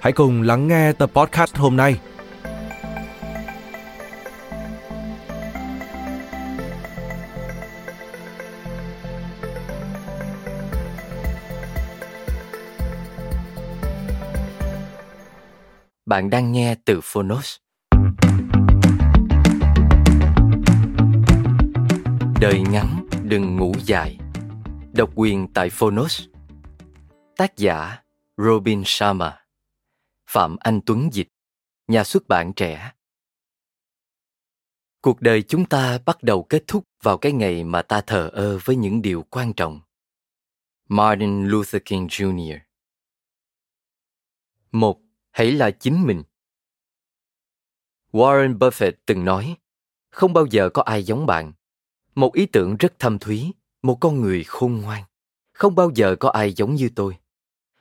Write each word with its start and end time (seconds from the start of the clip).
Hãy 0.00 0.12
cùng 0.12 0.42
lắng 0.42 0.68
nghe 0.68 0.92
tập 0.92 1.10
podcast 1.14 1.56
hôm 1.56 1.76
nay. 1.76 2.00
Bạn 16.06 16.30
đang 16.30 16.52
nghe 16.52 16.74
từ 16.84 17.00
Phonos. 17.02 17.56
Đời 22.40 22.60
ngắn 22.60 23.04
đừng 23.22 23.56
ngủ 23.56 23.72
dài. 23.84 24.18
Độc 24.92 25.10
quyền 25.14 25.52
tại 25.52 25.70
Phonos. 25.70 26.22
Tác 27.36 27.56
giả 27.56 27.96
Robin 28.42 28.82
Sharma 28.86 29.39
Phạm 30.32 30.56
Anh 30.60 30.80
Tuấn 30.86 31.08
Dịch, 31.12 31.28
nhà 31.88 32.04
xuất 32.04 32.28
bản 32.28 32.52
trẻ. 32.56 32.92
Cuộc 35.02 35.20
đời 35.20 35.42
chúng 35.42 35.66
ta 35.68 35.98
bắt 36.06 36.22
đầu 36.22 36.42
kết 36.42 36.62
thúc 36.68 36.84
vào 37.02 37.18
cái 37.18 37.32
ngày 37.32 37.64
mà 37.64 37.82
ta 37.82 38.00
thờ 38.06 38.28
ơ 38.32 38.58
với 38.64 38.76
những 38.76 39.02
điều 39.02 39.22
quan 39.30 39.52
trọng. 39.52 39.80
Martin 40.88 41.46
Luther 41.48 41.82
King 41.84 42.06
Jr. 42.06 42.58
Một, 44.72 45.00
hãy 45.30 45.52
là 45.52 45.70
chính 45.70 46.06
mình. 46.06 46.22
Warren 48.12 48.58
Buffett 48.58 48.92
từng 49.06 49.24
nói, 49.24 49.56
không 50.10 50.32
bao 50.32 50.46
giờ 50.50 50.70
có 50.74 50.82
ai 50.82 51.02
giống 51.02 51.26
bạn. 51.26 51.52
Một 52.14 52.34
ý 52.34 52.46
tưởng 52.46 52.76
rất 52.76 52.94
thâm 52.98 53.18
thúy, 53.18 53.54
một 53.82 53.98
con 54.00 54.20
người 54.20 54.44
khôn 54.44 54.76
ngoan. 54.80 55.04
Không 55.52 55.74
bao 55.74 55.90
giờ 55.94 56.16
có 56.20 56.30
ai 56.30 56.52
giống 56.52 56.74
như 56.74 56.90
tôi. 56.96 57.16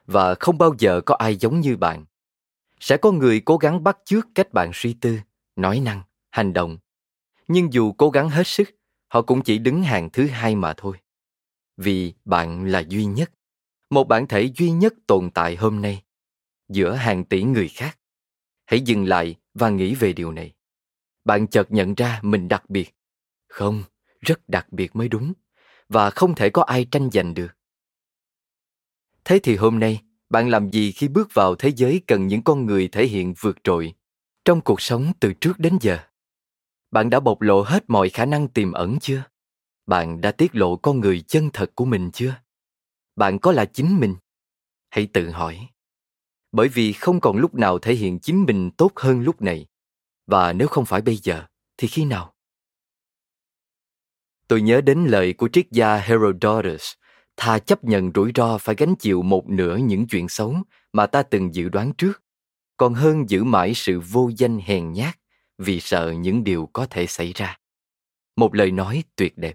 Và 0.06 0.36
không 0.40 0.58
bao 0.58 0.76
giờ 0.80 1.02
có 1.06 1.16
ai 1.16 1.36
giống 1.38 1.60
như 1.60 1.78
bạn 1.78 2.06
sẽ 2.80 2.98
có 2.98 3.12
người 3.12 3.40
cố 3.40 3.58
gắng 3.58 3.84
bắt 3.84 3.98
chước 4.06 4.28
cách 4.36 4.54
bạn 4.54 4.72
suy 4.74 4.94
tư 4.94 5.20
nói 5.56 5.80
năng 5.80 6.02
hành 6.30 6.54
động 6.54 6.78
nhưng 7.48 7.74
dù 7.74 7.92
cố 7.92 8.10
gắng 8.10 8.30
hết 8.30 8.48
sức 8.48 8.70
họ 9.08 9.22
cũng 9.22 9.42
chỉ 9.44 9.58
đứng 9.58 9.84
hàng 9.84 10.10
thứ 10.14 10.28
hai 10.28 10.56
mà 10.56 10.74
thôi 10.78 10.98
vì 11.78 12.14
bạn 12.26 12.66
là 12.66 12.84
duy 12.90 13.06
nhất 13.06 13.32
một 13.90 14.04
bản 14.04 14.28
thể 14.28 14.44
duy 14.58 14.72
nhất 14.72 14.94
tồn 15.08 15.30
tại 15.32 15.56
hôm 15.56 15.82
nay 15.82 16.04
giữa 16.70 16.94
hàng 16.96 17.26
tỷ 17.26 17.44
người 17.44 17.68
khác 17.68 17.98
hãy 18.66 18.82
dừng 18.82 19.06
lại 19.06 19.36
và 19.54 19.70
nghĩ 19.70 19.96
về 19.96 20.14
điều 20.14 20.32
này 20.32 20.54
bạn 21.26 21.48
chợt 21.48 21.72
nhận 21.72 21.96
ra 21.96 22.20
mình 22.24 22.48
đặc 22.48 22.70
biệt 22.70 22.94
không 23.48 23.84
rất 24.22 24.50
đặc 24.50 24.68
biệt 24.72 24.96
mới 24.96 25.08
đúng 25.10 25.34
và 25.90 26.10
không 26.10 26.36
thể 26.36 26.50
có 26.50 26.64
ai 26.64 26.86
tranh 26.92 27.10
giành 27.14 27.34
được 27.34 27.52
thế 29.26 29.40
thì 29.44 29.56
hôm 29.56 29.80
nay 29.80 30.02
bạn 30.30 30.50
làm 30.50 30.70
gì 30.72 30.92
khi 30.92 31.08
bước 31.08 31.34
vào 31.34 31.56
thế 31.56 31.70
giới 31.76 32.02
cần 32.08 32.28
những 32.28 32.42
con 32.44 32.66
người 32.66 32.88
thể 32.92 33.06
hiện 33.06 33.34
vượt 33.40 33.58
trội 33.64 33.94
trong 34.46 34.62
cuộc 34.62 34.82
sống 34.82 35.12
từ 35.20 35.34
trước 35.42 35.54
đến 35.60 35.78
giờ 35.82 35.98
bạn 36.92 37.10
đã 37.10 37.20
bộc 37.20 37.42
lộ 37.42 37.62
hết 37.64 37.84
mọi 37.88 38.10
khả 38.10 38.26
năng 38.26 38.48
tiềm 38.48 38.72
ẩn 38.72 39.00
chưa 39.02 39.24
bạn 39.86 40.22
đã 40.22 40.32
tiết 40.32 40.56
lộ 40.56 40.76
con 40.76 41.00
người 41.00 41.22
chân 41.22 41.50
thật 41.54 41.72
của 41.76 41.86
mình 41.86 42.10
chưa 42.14 42.34
bạn 43.16 43.40
có 43.40 43.52
là 43.52 43.66
chính 43.66 44.00
mình 44.00 44.16
hãy 44.90 45.08
tự 45.14 45.30
hỏi 45.30 45.68
bởi 46.52 46.68
vì 46.68 46.94
không 46.94 47.20
còn 47.22 47.38
lúc 47.38 47.56
nào 47.56 47.80
thể 47.80 47.94
hiện 47.96 48.20
chính 48.20 48.44
mình 48.46 48.72
tốt 48.72 48.92
hơn 48.96 49.22
lúc 49.22 49.42
này 49.42 49.66
và 50.26 50.54
nếu 50.54 50.68
không 50.68 50.86
phải 50.86 51.02
bây 51.02 51.16
giờ 51.18 51.44
thì 51.78 51.88
khi 51.88 52.06
nào 52.06 52.34
tôi 54.48 54.62
nhớ 54.62 54.82
đến 54.82 55.06
lời 55.08 55.34
của 55.34 55.50
triết 55.54 55.72
gia 55.72 55.96
herodotus 55.98 56.84
thà 57.40 57.60
chấp 57.60 57.84
nhận 57.84 58.12
rủi 58.16 58.32
ro 58.36 58.58
phải 58.58 58.76
gánh 58.76 58.96
chịu 59.00 59.22
một 59.22 59.50
nửa 59.50 59.78
những 59.78 60.08
chuyện 60.08 60.30
xấu 60.30 60.56
mà 60.94 61.06
ta 61.06 61.24
từng 61.24 61.56
dự 61.56 61.70
đoán 61.70 61.92
trước 61.98 62.24
còn 62.78 62.94
hơn 62.94 63.30
giữ 63.30 63.44
mãi 63.44 63.74
sự 63.76 64.00
vô 64.00 64.30
danh 64.38 64.60
hèn 64.60 64.94
nhát 64.94 65.20
vì 65.58 65.80
sợ 65.80 66.12
những 66.12 66.44
điều 66.44 66.70
có 66.74 66.86
thể 66.90 67.08
xảy 67.08 67.34
ra 67.34 67.58
một 68.36 68.56
lời 68.56 68.72
nói 68.72 69.04
tuyệt 69.16 69.38
đẹp 69.38 69.54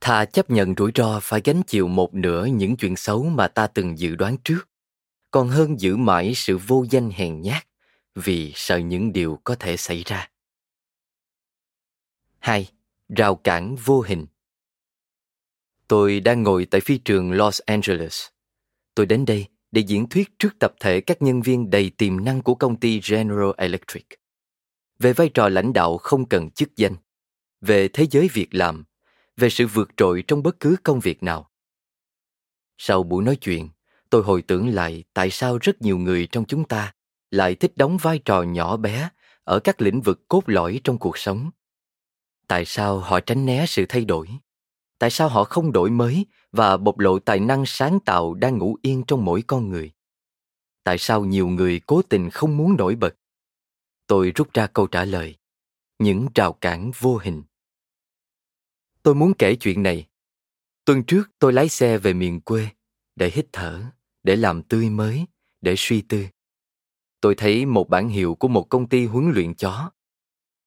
thà 0.00 0.24
chấp 0.24 0.50
nhận 0.50 0.74
rủi 0.76 0.92
ro 0.94 1.20
phải 1.22 1.40
gánh 1.44 1.62
chịu 1.66 1.88
một 1.88 2.14
nửa 2.14 2.44
những 2.46 2.76
chuyện 2.76 2.96
xấu 2.96 3.24
mà 3.24 3.48
ta 3.48 3.66
từng 3.66 3.98
dự 3.98 4.14
đoán 4.14 4.36
trước 4.44 4.60
còn 5.30 5.48
hơn 5.48 5.80
giữ 5.80 5.96
mãi 5.96 6.32
sự 6.36 6.58
vô 6.66 6.84
danh 6.90 7.10
hèn 7.10 7.40
nhát 7.40 7.66
vì 8.14 8.52
sợ 8.54 8.76
những 8.78 9.12
điều 9.12 9.38
có 9.44 9.54
thể 9.54 9.76
xảy 9.76 10.02
ra 10.06 10.28
hai 12.38 12.68
rào 13.16 13.34
cản 13.36 13.76
vô 13.76 14.00
hình 14.02 14.26
Tôi 15.88 16.20
đang 16.20 16.42
ngồi 16.42 16.66
tại 16.66 16.80
phi 16.80 16.98
trường 16.98 17.32
Los 17.32 17.60
Angeles. 17.60 18.26
Tôi 18.94 19.06
đến 19.06 19.24
đây 19.24 19.46
để 19.70 19.80
diễn 19.80 20.08
thuyết 20.08 20.38
trước 20.38 20.58
tập 20.58 20.74
thể 20.80 21.00
các 21.00 21.22
nhân 21.22 21.42
viên 21.42 21.70
đầy 21.70 21.90
tiềm 21.90 22.24
năng 22.24 22.42
của 22.42 22.54
công 22.54 22.80
ty 22.80 23.00
General 23.10 23.50
Electric. 23.56 24.06
Về 24.98 25.12
vai 25.12 25.28
trò 25.34 25.48
lãnh 25.48 25.72
đạo 25.72 25.96
không 25.96 26.28
cần 26.28 26.50
chức 26.50 26.76
danh, 26.76 26.96
về 27.60 27.88
thế 27.88 28.06
giới 28.10 28.28
việc 28.32 28.54
làm, 28.54 28.84
về 29.36 29.50
sự 29.50 29.66
vượt 29.66 29.88
trội 29.96 30.24
trong 30.28 30.42
bất 30.42 30.60
cứ 30.60 30.76
công 30.82 31.00
việc 31.00 31.22
nào. 31.22 31.50
Sau 32.78 33.02
buổi 33.02 33.24
nói 33.24 33.36
chuyện, 33.36 33.68
tôi 34.10 34.22
hồi 34.22 34.42
tưởng 34.42 34.68
lại 34.74 35.04
tại 35.14 35.30
sao 35.30 35.58
rất 35.58 35.82
nhiều 35.82 35.98
người 35.98 36.28
trong 36.32 36.44
chúng 36.44 36.64
ta 36.68 36.92
lại 37.30 37.54
thích 37.54 37.72
đóng 37.76 37.96
vai 38.02 38.18
trò 38.24 38.42
nhỏ 38.42 38.76
bé 38.76 39.08
ở 39.44 39.58
các 39.60 39.82
lĩnh 39.82 40.00
vực 40.00 40.28
cốt 40.28 40.42
lõi 40.46 40.80
trong 40.84 40.98
cuộc 40.98 41.18
sống. 41.18 41.50
Tại 42.48 42.64
sao 42.64 42.98
họ 42.98 43.20
tránh 43.20 43.46
né 43.46 43.64
sự 43.68 43.86
thay 43.88 44.04
đổi? 44.04 44.26
tại 44.98 45.10
sao 45.10 45.28
họ 45.28 45.44
không 45.44 45.72
đổi 45.72 45.90
mới 45.90 46.26
và 46.52 46.76
bộc 46.76 46.98
lộ 46.98 47.18
tài 47.18 47.40
năng 47.40 47.64
sáng 47.66 47.98
tạo 48.00 48.34
đang 48.34 48.58
ngủ 48.58 48.76
yên 48.82 49.02
trong 49.06 49.24
mỗi 49.24 49.42
con 49.46 49.68
người 49.68 49.92
tại 50.84 50.98
sao 50.98 51.24
nhiều 51.24 51.46
người 51.48 51.80
cố 51.86 52.02
tình 52.02 52.30
không 52.30 52.56
muốn 52.56 52.76
nổi 52.78 52.94
bật 52.94 53.16
tôi 54.06 54.32
rút 54.34 54.54
ra 54.54 54.66
câu 54.66 54.86
trả 54.86 55.04
lời 55.04 55.36
những 55.98 56.26
rào 56.34 56.52
cản 56.52 56.90
vô 56.98 57.18
hình 57.22 57.42
tôi 59.02 59.14
muốn 59.14 59.32
kể 59.38 59.54
chuyện 59.60 59.82
này 59.82 60.08
tuần 60.84 61.02
trước 61.06 61.22
tôi 61.38 61.52
lái 61.52 61.68
xe 61.68 61.98
về 61.98 62.12
miền 62.12 62.40
quê 62.40 62.68
để 63.16 63.30
hít 63.34 63.46
thở 63.52 63.82
để 64.22 64.36
làm 64.36 64.62
tươi 64.62 64.90
mới 64.90 65.26
để 65.60 65.74
suy 65.78 66.02
tư 66.02 66.26
tôi 67.20 67.34
thấy 67.34 67.66
một 67.66 67.88
bản 67.88 68.08
hiệu 68.08 68.34
của 68.34 68.48
một 68.48 68.66
công 68.68 68.88
ty 68.88 69.06
huấn 69.06 69.30
luyện 69.34 69.54
chó 69.54 69.90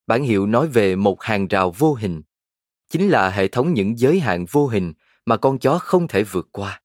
bản 0.08 0.24
hiệu 0.24 0.46
nói 0.46 0.68
về 0.68 0.96
một 0.96 1.22
hàng 1.22 1.48
rào 1.48 1.72
vô 1.72 1.94
hình 1.94 2.22
chính 2.90 3.10
là 3.10 3.30
hệ 3.30 3.48
thống 3.48 3.74
những 3.74 3.98
giới 4.00 4.20
hạn 4.20 4.46
vô 4.52 4.68
hình 4.68 4.94
mà 5.26 5.38
con 5.38 5.60
chó 5.60 5.80
không 5.80 6.08
thể 6.08 6.24
vượt 6.24 6.48
qua 6.52 6.82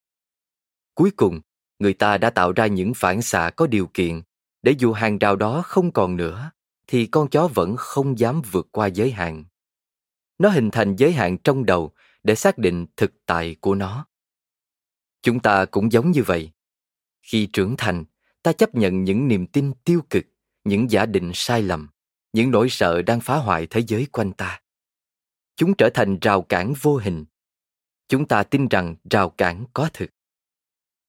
cuối 0.94 1.10
cùng 1.16 1.40
người 1.78 1.94
ta 1.94 2.18
đã 2.18 2.30
tạo 2.30 2.52
ra 2.52 2.66
những 2.66 2.92
phản 2.96 3.22
xạ 3.22 3.50
có 3.56 3.66
điều 3.66 3.86
kiện 3.94 4.22
để 4.62 4.74
dù 4.78 4.92
hàng 4.92 5.18
rào 5.18 5.36
đó 5.36 5.62
không 5.66 5.92
còn 5.92 6.16
nữa 6.16 6.50
thì 6.86 7.06
con 7.06 7.28
chó 7.28 7.48
vẫn 7.54 7.74
không 7.76 8.18
dám 8.18 8.42
vượt 8.52 8.68
qua 8.70 8.86
giới 8.86 9.10
hạn 9.10 9.44
nó 10.38 10.48
hình 10.48 10.70
thành 10.70 10.96
giới 10.96 11.12
hạn 11.12 11.38
trong 11.38 11.66
đầu 11.66 11.90
để 12.22 12.34
xác 12.34 12.58
định 12.58 12.86
thực 12.96 13.12
tại 13.26 13.56
của 13.60 13.74
nó 13.74 14.06
chúng 15.22 15.40
ta 15.40 15.64
cũng 15.64 15.92
giống 15.92 16.10
như 16.10 16.22
vậy 16.22 16.50
khi 17.22 17.46
trưởng 17.52 17.74
thành 17.78 18.04
ta 18.42 18.52
chấp 18.52 18.74
nhận 18.74 19.04
những 19.04 19.28
niềm 19.28 19.46
tin 19.46 19.72
tiêu 19.84 20.00
cực 20.10 20.24
những 20.64 20.90
giả 20.90 21.06
định 21.06 21.30
sai 21.34 21.62
lầm 21.62 21.88
những 22.32 22.50
nỗi 22.50 22.68
sợ 22.70 23.02
đang 23.02 23.20
phá 23.20 23.36
hoại 23.36 23.66
thế 23.70 23.80
giới 23.86 24.06
quanh 24.12 24.32
ta 24.32 24.60
chúng 25.56 25.74
trở 25.74 25.90
thành 25.94 26.18
rào 26.20 26.42
cản 26.42 26.72
vô 26.82 26.96
hình 26.96 27.24
chúng 28.08 28.28
ta 28.28 28.42
tin 28.42 28.68
rằng 28.68 28.96
rào 29.10 29.30
cản 29.30 29.64
có 29.74 29.90
thực 29.92 30.10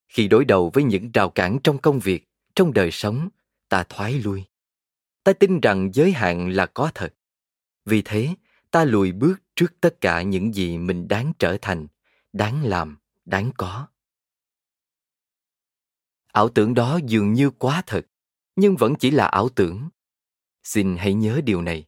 khi 0.08 0.28
đối 0.28 0.46
đầu 0.46 0.70
với 0.74 0.84
những 0.84 1.12
rào 1.12 1.30
cản 1.30 1.58
trong 1.64 1.78
công 1.78 2.00
việc 2.00 2.24
trong 2.56 2.74
đời 2.74 2.90
sống 2.92 3.30
ta 3.70 3.84
thoái 3.90 4.14
lui 4.20 4.44
ta 5.24 5.34
tin 5.34 5.62
rằng 5.62 5.90
giới 5.94 6.12
hạn 6.12 6.50
là 6.50 6.66
có 6.66 6.92
thật 6.96 7.14
vì 7.86 8.02
thế 8.06 8.36
ta 8.72 8.86
lùi 8.86 9.12
bước 9.12 9.36
trước 9.56 9.74
tất 9.82 10.02
cả 10.02 10.22
những 10.22 10.54
gì 10.54 10.78
mình 10.78 11.08
đáng 11.08 11.34
trở 11.40 11.58
thành 11.62 11.88
đáng 12.34 12.64
làm 12.64 12.98
đáng 13.26 13.52
có 13.58 13.88
ảo 16.32 16.50
tưởng 16.50 16.74
đó 16.74 17.00
dường 17.08 17.34
như 17.34 17.50
quá 17.52 17.84
thật 17.88 18.02
nhưng 18.56 18.76
vẫn 18.78 18.94
chỉ 19.00 19.12
là 19.12 19.26
ảo 19.28 19.50
tưởng 19.50 19.90
xin 20.64 20.98
hãy 20.98 21.14
nhớ 21.14 21.42
điều 21.46 21.62
này 21.62 21.86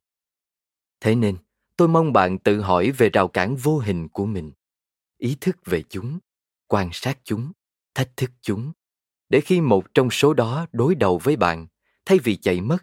thế 1.00 1.16
nên 1.16 1.38
tôi 1.78 1.88
mong 1.88 2.14
bạn 2.14 2.38
tự 2.40 2.62
hỏi 2.62 2.92
về 2.92 3.10
rào 3.10 3.28
cản 3.28 3.56
vô 3.56 3.80
hình 3.80 4.08
của 4.08 4.26
mình 4.26 4.52
ý 5.18 5.38
thức 5.42 5.58
về 5.66 5.84
chúng 5.90 6.20
quan 6.68 6.90
sát 6.94 7.18
chúng 7.24 7.52
thách 7.96 8.18
thức 8.18 8.32
chúng 8.42 8.72
để 9.30 9.42
khi 9.42 9.62
một 9.62 9.94
trong 9.94 10.10
số 10.12 10.34
đó 10.34 10.68
đối 10.72 10.96
đầu 10.96 11.18
với 11.24 11.36
bạn 11.36 11.68
thay 12.06 12.18
vì 12.24 12.36
chạy 12.38 12.62
mất 12.62 12.78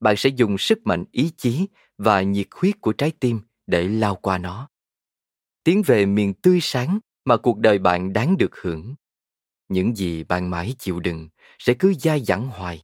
bạn 0.00 0.14
sẽ 0.16 0.30
dùng 0.30 0.58
sức 0.58 0.78
mạnh 0.84 1.04
ý 1.12 1.32
chí 1.36 1.66
và 1.98 2.22
nhiệt 2.22 2.46
huyết 2.50 2.80
của 2.80 2.92
trái 2.92 3.12
tim 3.20 3.40
để 3.66 3.88
lao 3.88 4.14
qua 4.16 4.38
nó 4.38 4.68
tiến 5.64 5.82
về 5.86 6.06
miền 6.06 6.34
tươi 6.34 6.58
sáng 6.62 6.98
mà 7.24 7.36
cuộc 7.36 7.58
đời 7.58 7.78
bạn 7.78 8.12
đáng 8.12 8.36
được 8.36 8.56
hưởng 8.62 8.94
những 9.68 9.96
gì 9.96 10.24
bạn 10.24 10.50
mãi 10.50 10.74
chịu 10.78 11.00
đựng 11.00 11.28
sẽ 11.58 11.74
cứ 11.78 11.94
dai 11.94 12.20
dẳng 12.20 12.48
hoài 12.48 12.82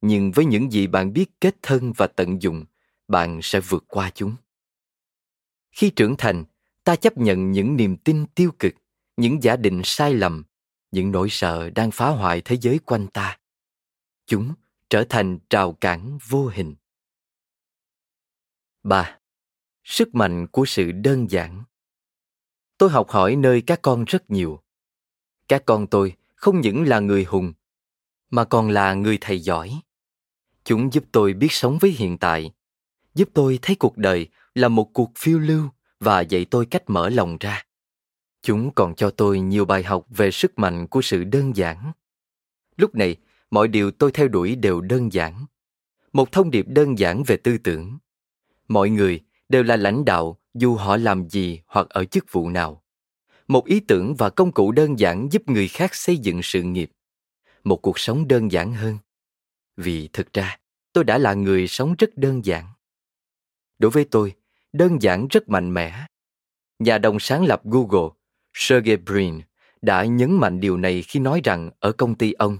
nhưng 0.00 0.32
với 0.32 0.44
những 0.44 0.72
gì 0.72 0.86
bạn 0.86 1.12
biết 1.12 1.30
kết 1.40 1.54
thân 1.62 1.92
và 1.96 2.06
tận 2.06 2.42
dụng 2.42 2.64
bạn 3.08 3.40
sẽ 3.42 3.60
vượt 3.60 3.84
qua 3.88 4.10
chúng 4.14 4.34
khi 5.78 5.90
trưởng 5.90 6.14
thành 6.18 6.44
ta 6.84 6.96
chấp 6.96 7.16
nhận 7.18 7.50
những 7.52 7.76
niềm 7.76 7.96
tin 7.96 8.26
tiêu 8.34 8.50
cực 8.58 8.74
những 9.16 9.42
giả 9.42 9.56
định 9.56 9.80
sai 9.84 10.14
lầm 10.14 10.44
những 10.90 11.10
nỗi 11.12 11.28
sợ 11.30 11.70
đang 11.70 11.90
phá 11.90 12.08
hoại 12.10 12.42
thế 12.44 12.56
giới 12.60 12.78
quanh 12.86 13.06
ta 13.06 13.38
chúng 14.26 14.54
trở 14.90 15.04
thành 15.08 15.38
trào 15.50 15.72
cản 15.72 16.18
vô 16.28 16.46
hình 16.54 16.76
ba, 18.82 19.18
Sức 19.84 20.14
mạnh 20.14 20.46
của 20.46 20.64
sự 20.66 20.92
đơn 20.92 21.30
giản 21.30 21.62
Tôi 22.78 22.90
học 22.90 23.08
hỏi 23.08 23.36
nơi 23.36 23.62
các 23.66 23.82
con 23.82 24.04
rất 24.04 24.30
nhiều. 24.30 24.62
Các 25.48 25.62
con 25.66 25.86
tôi 25.86 26.16
không 26.34 26.60
những 26.60 26.82
là 26.82 27.00
người 27.00 27.24
hùng, 27.24 27.52
mà 28.30 28.44
còn 28.44 28.70
là 28.70 28.94
người 28.94 29.18
thầy 29.20 29.40
giỏi. 29.40 29.80
Chúng 30.64 30.92
giúp 30.92 31.04
tôi 31.12 31.32
biết 31.32 31.46
sống 31.52 31.78
với 31.80 31.90
hiện 31.90 32.18
tại, 32.18 32.52
giúp 33.14 33.28
tôi 33.34 33.58
thấy 33.62 33.76
cuộc 33.76 33.96
đời 33.96 34.28
là 34.58 34.68
một 34.68 34.92
cuộc 34.92 35.12
phiêu 35.18 35.38
lưu 35.38 35.68
và 36.00 36.20
dạy 36.20 36.44
tôi 36.44 36.66
cách 36.66 36.82
mở 36.86 37.08
lòng 37.08 37.36
ra 37.40 37.62
chúng 38.42 38.74
còn 38.74 38.94
cho 38.94 39.10
tôi 39.10 39.40
nhiều 39.40 39.64
bài 39.64 39.82
học 39.82 40.06
về 40.08 40.30
sức 40.30 40.58
mạnh 40.58 40.86
của 40.86 41.02
sự 41.02 41.24
đơn 41.24 41.56
giản 41.56 41.92
lúc 42.76 42.94
này 42.94 43.16
mọi 43.50 43.68
điều 43.68 43.90
tôi 43.90 44.12
theo 44.12 44.28
đuổi 44.28 44.56
đều 44.56 44.80
đơn 44.80 45.12
giản 45.12 45.46
một 46.12 46.32
thông 46.32 46.50
điệp 46.50 46.66
đơn 46.68 46.98
giản 46.98 47.22
về 47.22 47.36
tư 47.36 47.58
tưởng 47.58 47.98
mọi 48.68 48.90
người 48.90 49.20
đều 49.48 49.62
là 49.62 49.76
lãnh 49.76 50.04
đạo 50.04 50.38
dù 50.54 50.74
họ 50.74 50.96
làm 50.96 51.28
gì 51.28 51.60
hoặc 51.66 51.86
ở 51.90 52.04
chức 52.04 52.24
vụ 52.32 52.48
nào 52.50 52.82
một 53.48 53.66
ý 53.66 53.80
tưởng 53.80 54.14
và 54.18 54.30
công 54.30 54.52
cụ 54.52 54.72
đơn 54.72 54.98
giản 54.98 55.28
giúp 55.32 55.42
người 55.48 55.68
khác 55.68 55.94
xây 55.94 56.16
dựng 56.16 56.40
sự 56.42 56.62
nghiệp 56.62 56.90
một 57.64 57.76
cuộc 57.76 57.98
sống 57.98 58.28
đơn 58.28 58.52
giản 58.52 58.74
hơn 58.74 58.98
vì 59.76 60.08
thực 60.12 60.32
ra 60.32 60.58
tôi 60.92 61.04
đã 61.04 61.18
là 61.18 61.34
người 61.34 61.68
sống 61.68 61.94
rất 61.98 62.10
đơn 62.16 62.44
giản 62.44 62.66
đối 63.78 63.90
với 63.90 64.04
tôi 64.04 64.34
đơn 64.78 65.02
giản 65.02 65.26
rất 65.30 65.48
mạnh 65.48 65.74
mẽ. 65.74 65.98
Nhà 66.78 66.98
đồng 66.98 67.20
sáng 67.20 67.44
lập 67.44 67.64
Google, 67.64 68.08
Sergey 68.54 68.96
Brin, 68.96 69.40
đã 69.82 70.04
nhấn 70.04 70.32
mạnh 70.32 70.60
điều 70.60 70.76
này 70.76 71.02
khi 71.02 71.20
nói 71.20 71.40
rằng 71.44 71.70
ở 71.80 71.92
công 71.92 72.14
ty 72.14 72.32
ông, 72.32 72.58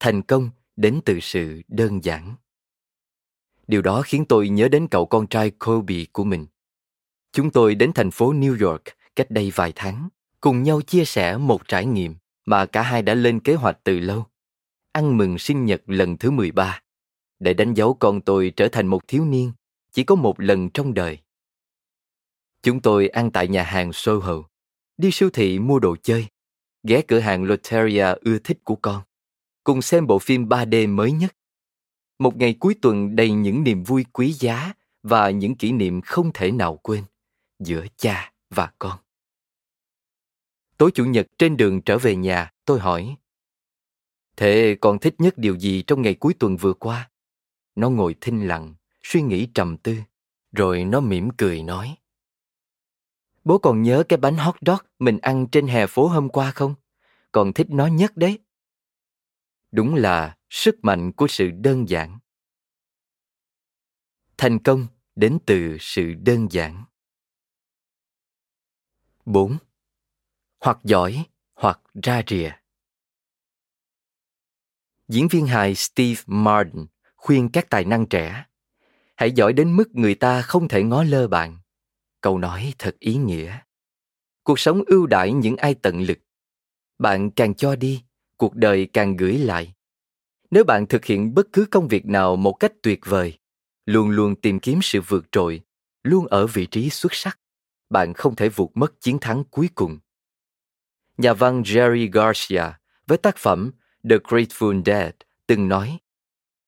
thành 0.00 0.22
công 0.22 0.50
đến 0.76 1.00
từ 1.04 1.20
sự 1.20 1.62
đơn 1.68 2.04
giản. 2.04 2.34
Điều 3.66 3.82
đó 3.82 4.02
khiến 4.04 4.24
tôi 4.24 4.48
nhớ 4.48 4.68
đến 4.68 4.88
cậu 4.90 5.06
con 5.06 5.26
trai 5.26 5.50
Kobe 5.50 5.94
của 6.12 6.24
mình. 6.24 6.46
Chúng 7.32 7.50
tôi 7.50 7.74
đến 7.74 7.92
thành 7.94 8.10
phố 8.10 8.32
New 8.32 8.68
York 8.68 8.82
cách 9.16 9.30
đây 9.30 9.52
vài 9.54 9.72
tháng, 9.76 10.08
cùng 10.40 10.62
nhau 10.62 10.80
chia 10.80 11.04
sẻ 11.04 11.36
một 11.36 11.68
trải 11.68 11.86
nghiệm 11.86 12.14
mà 12.46 12.66
cả 12.66 12.82
hai 12.82 13.02
đã 13.02 13.14
lên 13.14 13.40
kế 13.40 13.54
hoạch 13.54 13.78
từ 13.84 14.00
lâu. 14.00 14.24
Ăn 14.92 15.16
mừng 15.16 15.38
sinh 15.38 15.64
nhật 15.64 15.82
lần 15.86 16.18
thứ 16.18 16.30
13 16.30 16.82
để 17.38 17.54
đánh 17.54 17.74
dấu 17.74 17.94
con 17.94 18.20
tôi 18.20 18.52
trở 18.56 18.68
thành 18.68 18.86
một 18.86 19.08
thiếu 19.08 19.24
niên 19.24 19.52
chỉ 19.92 20.04
có 20.04 20.14
một 20.14 20.40
lần 20.40 20.70
trong 20.70 20.94
đời 20.94 21.18
Chúng 22.62 22.80
tôi 22.80 23.08
ăn 23.08 23.30
tại 23.30 23.48
nhà 23.48 23.62
hàng 23.62 23.90
Soho, 23.92 24.42
đi 24.96 25.10
siêu 25.12 25.30
thị 25.32 25.58
mua 25.58 25.78
đồ 25.78 25.96
chơi, 26.02 26.26
ghé 26.82 27.02
cửa 27.08 27.18
hàng 27.18 27.44
Loteria 27.44 28.06
ưa 28.20 28.38
thích 28.38 28.58
của 28.64 28.76
con, 28.82 29.02
cùng 29.64 29.82
xem 29.82 30.06
bộ 30.06 30.18
phim 30.18 30.48
3D 30.48 30.94
mới 30.94 31.12
nhất. 31.12 31.36
Một 32.18 32.36
ngày 32.36 32.56
cuối 32.60 32.74
tuần 32.82 33.16
đầy 33.16 33.30
những 33.32 33.64
niềm 33.64 33.82
vui 33.82 34.04
quý 34.12 34.32
giá 34.32 34.72
và 35.02 35.30
những 35.30 35.54
kỷ 35.56 35.72
niệm 35.72 36.00
không 36.00 36.30
thể 36.34 36.50
nào 36.52 36.76
quên 36.76 37.04
giữa 37.58 37.86
cha 37.96 38.32
và 38.50 38.72
con. 38.78 38.98
Tối 40.78 40.90
chủ 40.94 41.04
nhật 41.04 41.26
trên 41.38 41.56
đường 41.56 41.82
trở 41.82 41.98
về 41.98 42.16
nhà, 42.16 42.50
tôi 42.64 42.80
hỏi 42.80 43.16
Thế 44.36 44.76
con 44.80 44.98
thích 44.98 45.14
nhất 45.18 45.34
điều 45.36 45.56
gì 45.58 45.82
trong 45.86 46.02
ngày 46.02 46.14
cuối 46.14 46.34
tuần 46.38 46.56
vừa 46.56 46.72
qua? 46.72 47.10
Nó 47.74 47.90
ngồi 47.90 48.14
thinh 48.20 48.48
lặng, 48.48 48.74
suy 49.02 49.22
nghĩ 49.22 49.48
trầm 49.54 49.76
tư, 49.76 49.96
rồi 50.52 50.84
nó 50.84 51.00
mỉm 51.00 51.30
cười 51.38 51.62
nói 51.62 51.96
Bố 53.48 53.58
còn 53.58 53.82
nhớ 53.82 54.04
cái 54.08 54.16
bánh 54.16 54.36
hot 54.36 54.54
dog 54.66 54.76
mình 54.98 55.18
ăn 55.18 55.46
trên 55.52 55.66
hè 55.66 55.86
phố 55.86 56.06
hôm 56.08 56.28
qua 56.28 56.50
không? 56.54 56.74
Còn 57.32 57.52
thích 57.52 57.66
nó 57.70 57.86
nhất 57.86 58.12
đấy. 58.16 58.38
Đúng 59.72 59.94
là 59.94 60.36
sức 60.50 60.74
mạnh 60.82 61.12
của 61.12 61.26
sự 61.28 61.50
đơn 61.50 61.88
giản. 61.88 62.18
Thành 64.36 64.62
công 64.62 64.86
đến 65.16 65.38
từ 65.46 65.76
sự 65.80 66.14
đơn 66.14 66.48
giản. 66.50 66.84
4. 69.24 69.56
Hoặc 70.60 70.78
giỏi 70.84 71.26
hoặc 71.54 71.80
ra 72.02 72.22
rìa. 72.26 72.50
Diễn 75.08 75.28
viên 75.28 75.46
hài 75.46 75.74
Steve 75.74 76.20
Martin 76.26 76.86
khuyên 77.16 77.48
các 77.52 77.66
tài 77.70 77.84
năng 77.84 78.06
trẻ 78.06 78.44
hãy 79.16 79.32
giỏi 79.32 79.52
đến 79.52 79.76
mức 79.76 79.88
người 79.94 80.14
ta 80.14 80.42
không 80.42 80.68
thể 80.68 80.82
ngó 80.82 81.02
lơ 81.04 81.28
bạn 81.28 81.58
Câu 82.20 82.38
nói 82.38 82.72
thật 82.78 82.96
ý 82.98 83.14
nghĩa. 83.14 83.58
Cuộc 84.44 84.58
sống 84.58 84.82
ưu 84.86 85.06
đãi 85.06 85.32
những 85.32 85.56
ai 85.56 85.74
tận 85.74 86.00
lực. 86.02 86.18
Bạn 86.98 87.30
càng 87.30 87.54
cho 87.54 87.76
đi, 87.76 88.02
cuộc 88.36 88.54
đời 88.54 88.88
càng 88.92 89.16
gửi 89.16 89.38
lại. 89.38 89.74
Nếu 90.50 90.64
bạn 90.64 90.86
thực 90.86 91.04
hiện 91.04 91.34
bất 91.34 91.46
cứ 91.52 91.66
công 91.70 91.88
việc 91.88 92.06
nào 92.06 92.36
một 92.36 92.52
cách 92.52 92.72
tuyệt 92.82 93.00
vời, 93.06 93.38
luôn 93.86 94.10
luôn 94.10 94.34
tìm 94.40 94.60
kiếm 94.60 94.78
sự 94.82 95.00
vượt 95.00 95.24
trội, 95.32 95.60
luôn 96.02 96.26
ở 96.26 96.46
vị 96.46 96.66
trí 96.66 96.90
xuất 96.90 97.14
sắc, 97.14 97.38
bạn 97.90 98.14
không 98.14 98.36
thể 98.36 98.48
vụt 98.48 98.70
mất 98.74 99.00
chiến 99.00 99.18
thắng 99.20 99.44
cuối 99.50 99.68
cùng. 99.74 99.98
Nhà 101.18 101.32
văn 101.32 101.62
Jerry 101.62 102.08
Garcia 102.12 102.72
với 103.06 103.18
tác 103.18 103.36
phẩm 103.36 103.70
The 104.10 104.16
Grateful 104.16 104.82
Dead 104.86 105.10
từng 105.46 105.68
nói 105.68 105.98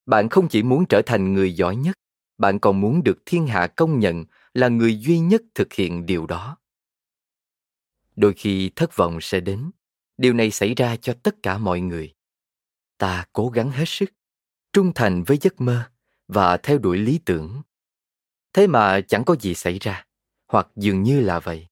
bạn 0.07 0.29
không 0.29 0.49
chỉ 0.49 0.63
muốn 0.63 0.85
trở 0.89 1.03
thành 1.07 1.35
người 1.35 1.53
giỏi 1.55 1.77
nhất, 1.77 1.97
bạn 2.39 2.59
còn 2.59 2.81
muốn 2.81 3.03
được 3.05 3.19
thiên 3.27 3.47
hạ 3.47 3.67
công 3.67 3.99
nhận 3.99 4.25
là 4.55 4.69
người 4.69 4.97
duy 4.97 5.19
nhất 5.19 5.43
thực 5.55 5.73
hiện 5.73 6.07
điều 6.07 6.27
đó 6.27 6.57
đôi 8.17 8.33
khi 8.37 8.71
thất 8.77 8.97
vọng 8.97 9.19
sẽ 9.23 9.41
đến 9.41 9.71
điều 10.19 10.33
này 10.33 10.51
xảy 10.51 10.75
ra 10.75 10.97
cho 10.97 11.15
tất 11.23 11.35
cả 11.43 11.59
mọi 11.59 11.81
người 11.81 12.15
ta 12.99 13.25
cố 13.33 13.49
gắng 13.49 13.71
hết 13.71 13.85
sức 13.87 14.11
trung 14.73 14.93
thành 14.95 15.23
với 15.25 15.37
giấc 15.41 15.61
mơ 15.61 15.91
và 16.29 16.57
theo 16.57 16.79
đuổi 16.79 16.99
lý 16.99 17.21
tưởng 17.25 17.63
thế 18.53 18.67
mà 18.67 19.01
chẳng 19.01 19.25
có 19.25 19.37
gì 19.41 19.55
xảy 19.55 19.79
ra 19.79 20.07
hoặc 20.47 20.69
dường 20.77 21.03
như 21.03 21.21
là 21.21 21.41
vậy 21.41 21.67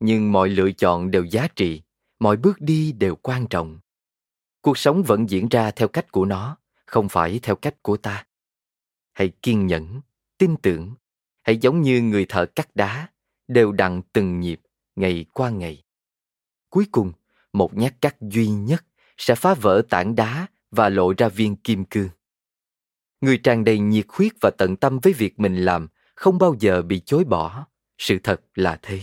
nhưng 0.00 0.32
mọi 0.32 0.48
lựa 0.48 0.70
chọn 0.72 1.10
đều 1.10 1.24
giá 1.24 1.48
trị 1.56 1.82
mọi 2.18 2.36
bước 2.36 2.56
đi 2.60 2.92
đều 2.92 3.16
quan 3.16 3.46
trọng 3.50 3.78
cuộc 4.60 4.78
sống 4.78 5.02
vẫn 5.02 5.30
diễn 5.30 5.48
ra 5.48 5.70
theo 5.70 5.88
cách 5.88 6.12
của 6.12 6.24
nó 6.24 6.58
không 6.86 7.08
phải 7.08 7.38
theo 7.42 7.56
cách 7.56 7.82
của 7.82 7.96
ta 7.96 8.26
hãy 9.12 9.32
kiên 9.42 9.66
nhẫn 9.66 10.00
tin 10.38 10.54
tưởng 10.62 10.94
hãy 11.44 11.56
giống 11.60 11.82
như 11.82 12.00
người 12.02 12.26
thợ 12.28 12.46
cắt 12.46 12.68
đá, 12.76 13.08
đều 13.48 13.72
đặn 13.72 14.02
từng 14.12 14.40
nhịp, 14.40 14.60
ngày 14.96 15.24
qua 15.34 15.50
ngày. 15.50 15.82
Cuối 16.70 16.86
cùng, 16.92 17.12
một 17.52 17.76
nhát 17.76 18.00
cắt 18.00 18.16
duy 18.20 18.48
nhất 18.48 18.84
sẽ 19.18 19.34
phá 19.34 19.54
vỡ 19.54 19.82
tảng 19.90 20.14
đá 20.14 20.46
và 20.70 20.88
lộ 20.88 21.12
ra 21.18 21.28
viên 21.28 21.56
kim 21.56 21.84
cương. 21.84 22.08
Người 23.20 23.38
tràn 23.42 23.64
đầy 23.64 23.78
nhiệt 23.78 24.06
huyết 24.08 24.32
và 24.40 24.50
tận 24.58 24.76
tâm 24.76 24.98
với 25.02 25.12
việc 25.12 25.40
mình 25.40 25.56
làm 25.64 25.88
không 26.14 26.38
bao 26.38 26.54
giờ 26.60 26.82
bị 26.82 27.00
chối 27.06 27.24
bỏ. 27.24 27.66
Sự 27.98 28.18
thật 28.22 28.40
là 28.54 28.78
thế. 28.82 29.00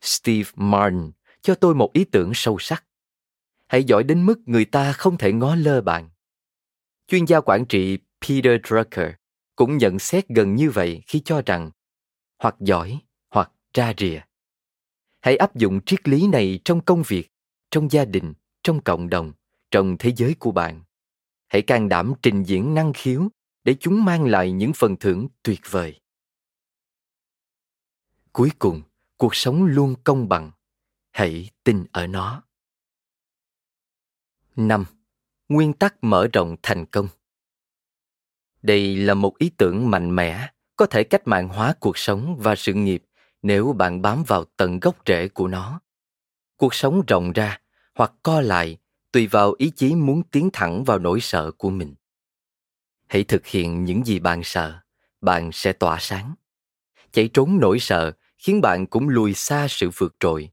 Steve 0.00 0.50
Martin 0.56 1.10
cho 1.42 1.54
tôi 1.54 1.74
một 1.74 1.92
ý 1.92 2.04
tưởng 2.04 2.32
sâu 2.34 2.56
sắc. 2.60 2.84
Hãy 3.68 3.84
giỏi 3.84 4.02
đến 4.04 4.26
mức 4.26 4.38
người 4.46 4.64
ta 4.64 4.92
không 4.92 5.18
thể 5.18 5.32
ngó 5.32 5.54
lơ 5.54 5.80
bạn. 5.80 6.10
Chuyên 7.08 7.24
gia 7.24 7.40
quản 7.40 7.64
trị 7.66 7.98
Peter 8.26 8.60
Drucker 8.64 9.10
cũng 9.56 9.76
nhận 9.78 9.98
xét 9.98 10.28
gần 10.28 10.54
như 10.54 10.70
vậy 10.70 11.02
khi 11.06 11.22
cho 11.24 11.42
rằng 11.46 11.70
hoặc 12.38 12.56
giỏi 12.60 12.98
hoặc 13.30 13.52
ra 13.74 13.92
rìa. 13.98 14.20
Hãy 15.20 15.36
áp 15.36 15.56
dụng 15.56 15.80
triết 15.86 16.08
lý 16.08 16.26
này 16.26 16.60
trong 16.64 16.84
công 16.84 17.02
việc, 17.08 17.28
trong 17.70 17.90
gia 17.90 18.04
đình, 18.04 18.32
trong 18.62 18.82
cộng 18.82 19.08
đồng, 19.10 19.32
trong 19.70 19.96
thế 19.98 20.12
giới 20.16 20.34
của 20.38 20.50
bạn. 20.52 20.82
Hãy 21.48 21.62
can 21.62 21.88
đảm 21.88 22.12
trình 22.22 22.42
diễn 22.42 22.74
năng 22.74 22.92
khiếu 22.96 23.28
để 23.64 23.74
chúng 23.80 24.04
mang 24.04 24.24
lại 24.24 24.52
những 24.52 24.72
phần 24.76 24.96
thưởng 24.96 25.28
tuyệt 25.42 25.60
vời. 25.70 26.00
Cuối 28.32 28.50
cùng, 28.58 28.82
cuộc 29.16 29.34
sống 29.34 29.64
luôn 29.64 29.94
công 30.04 30.28
bằng. 30.28 30.50
Hãy 31.12 31.50
tin 31.64 31.84
ở 31.92 32.06
nó. 32.06 32.42
năm 34.56 34.84
Nguyên 35.48 35.72
tắc 35.72 35.94
mở 36.04 36.28
rộng 36.32 36.56
thành 36.62 36.86
công 36.86 37.08
đây 38.62 38.96
là 38.96 39.14
một 39.14 39.38
ý 39.38 39.50
tưởng 39.56 39.90
mạnh 39.90 40.16
mẽ, 40.16 40.48
có 40.76 40.86
thể 40.86 41.04
cách 41.04 41.22
mạng 41.26 41.48
hóa 41.48 41.74
cuộc 41.80 41.98
sống 41.98 42.36
và 42.40 42.56
sự 42.56 42.72
nghiệp 42.74 43.02
nếu 43.42 43.72
bạn 43.72 44.02
bám 44.02 44.24
vào 44.26 44.44
tận 44.56 44.80
gốc 44.80 44.96
rễ 45.06 45.28
của 45.28 45.46
nó. 45.48 45.80
Cuộc 46.56 46.74
sống 46.74 47.02
rộng 47.06 47.32
ra 47.32 47.60
hoặc 47.94 48.12
co 48.22 48.40
lại 48.40 48.76
tùy 49.12 49.26
vào 49.26 49.54
ý 49.58 49.70
chí 49.76 49.94
muốn 49.94 50.22
tiến 50.22 50.50
thẳng 50.52 50.84
vào 50.84 50.98
nỗi 50.98 51.20
sợ 51.20 51.50
của 51.58 51.70
mình. 51.70 51.94
Hãy 53.08 53.24
thực 53.24 53.46
hiện 53.46 53.84
những 53.84 54.04
gì 54.04 54.18
bạn 54.18 54.40
sợ, 54.44 54.78
bạn 55.20 55.50
sẽ 55.52 55.72
tỏa 55.72 55.96
sáng. 56.00 56.34
Chạy 57.12 57.28
trốn 57.32 57.58
nỗi 57.60 57.78
sợ 57.80 58.12
khiến 58.38 58.60
bạn 58.60 58.86
cũng 58.86 59.08
lùi 59.08 59.34
xa 59.34 59.66
sự 59.70 59.90
vượt 59.96 60.16
trội. 60.20 60.50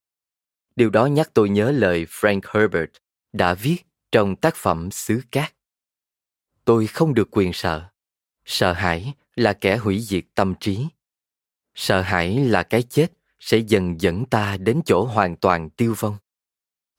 Điều 0.75 0.89
đó 0.89 1.05
nhắc 1.05 1.29
tôi 1.33 1.49
nhớ 1.49 1.71
lời 1.71 2.05
Frank 2.05 2.41
Herbert 2.53 2.89
đã 3.33 3.53
viết 3.53 3.77
trong 4.11 4.35
tác 4.35 4.55
phẩm 4.55 4.91
Xứ 4.91 5.21
Cát. 5.31 5.53
Tôi 6.65 6.87
không 6.87 7.13
được 7.13 7.27
quyền 7.31 7.53
sợ, 7.53 7.89
sợ 8.47 8.73
hãi 8.73 9.13
là 9.35 9.53
kẻ 9.53 9.77
hủy 9.77 9.99
diệt 9.99 10.25
tâm 10.35 10.53
trí 10.59 10.85
sợ 11.75 12.01
hãi 12.01 12.35
là 12.37 12.63
cái 12.63 12.83
chết 12.83 13.07
sẽ 13.39 13.57
dần 13.67 14.01
dẫn 14.01 14.25
ta 14.25 14.57
đến 14.57 14.81
chỗ 14.85 15.05
hoàn 15.05 15.35
toàn 15.35 15.69
tiêu 15.69 15.95
vong 15.99 16.17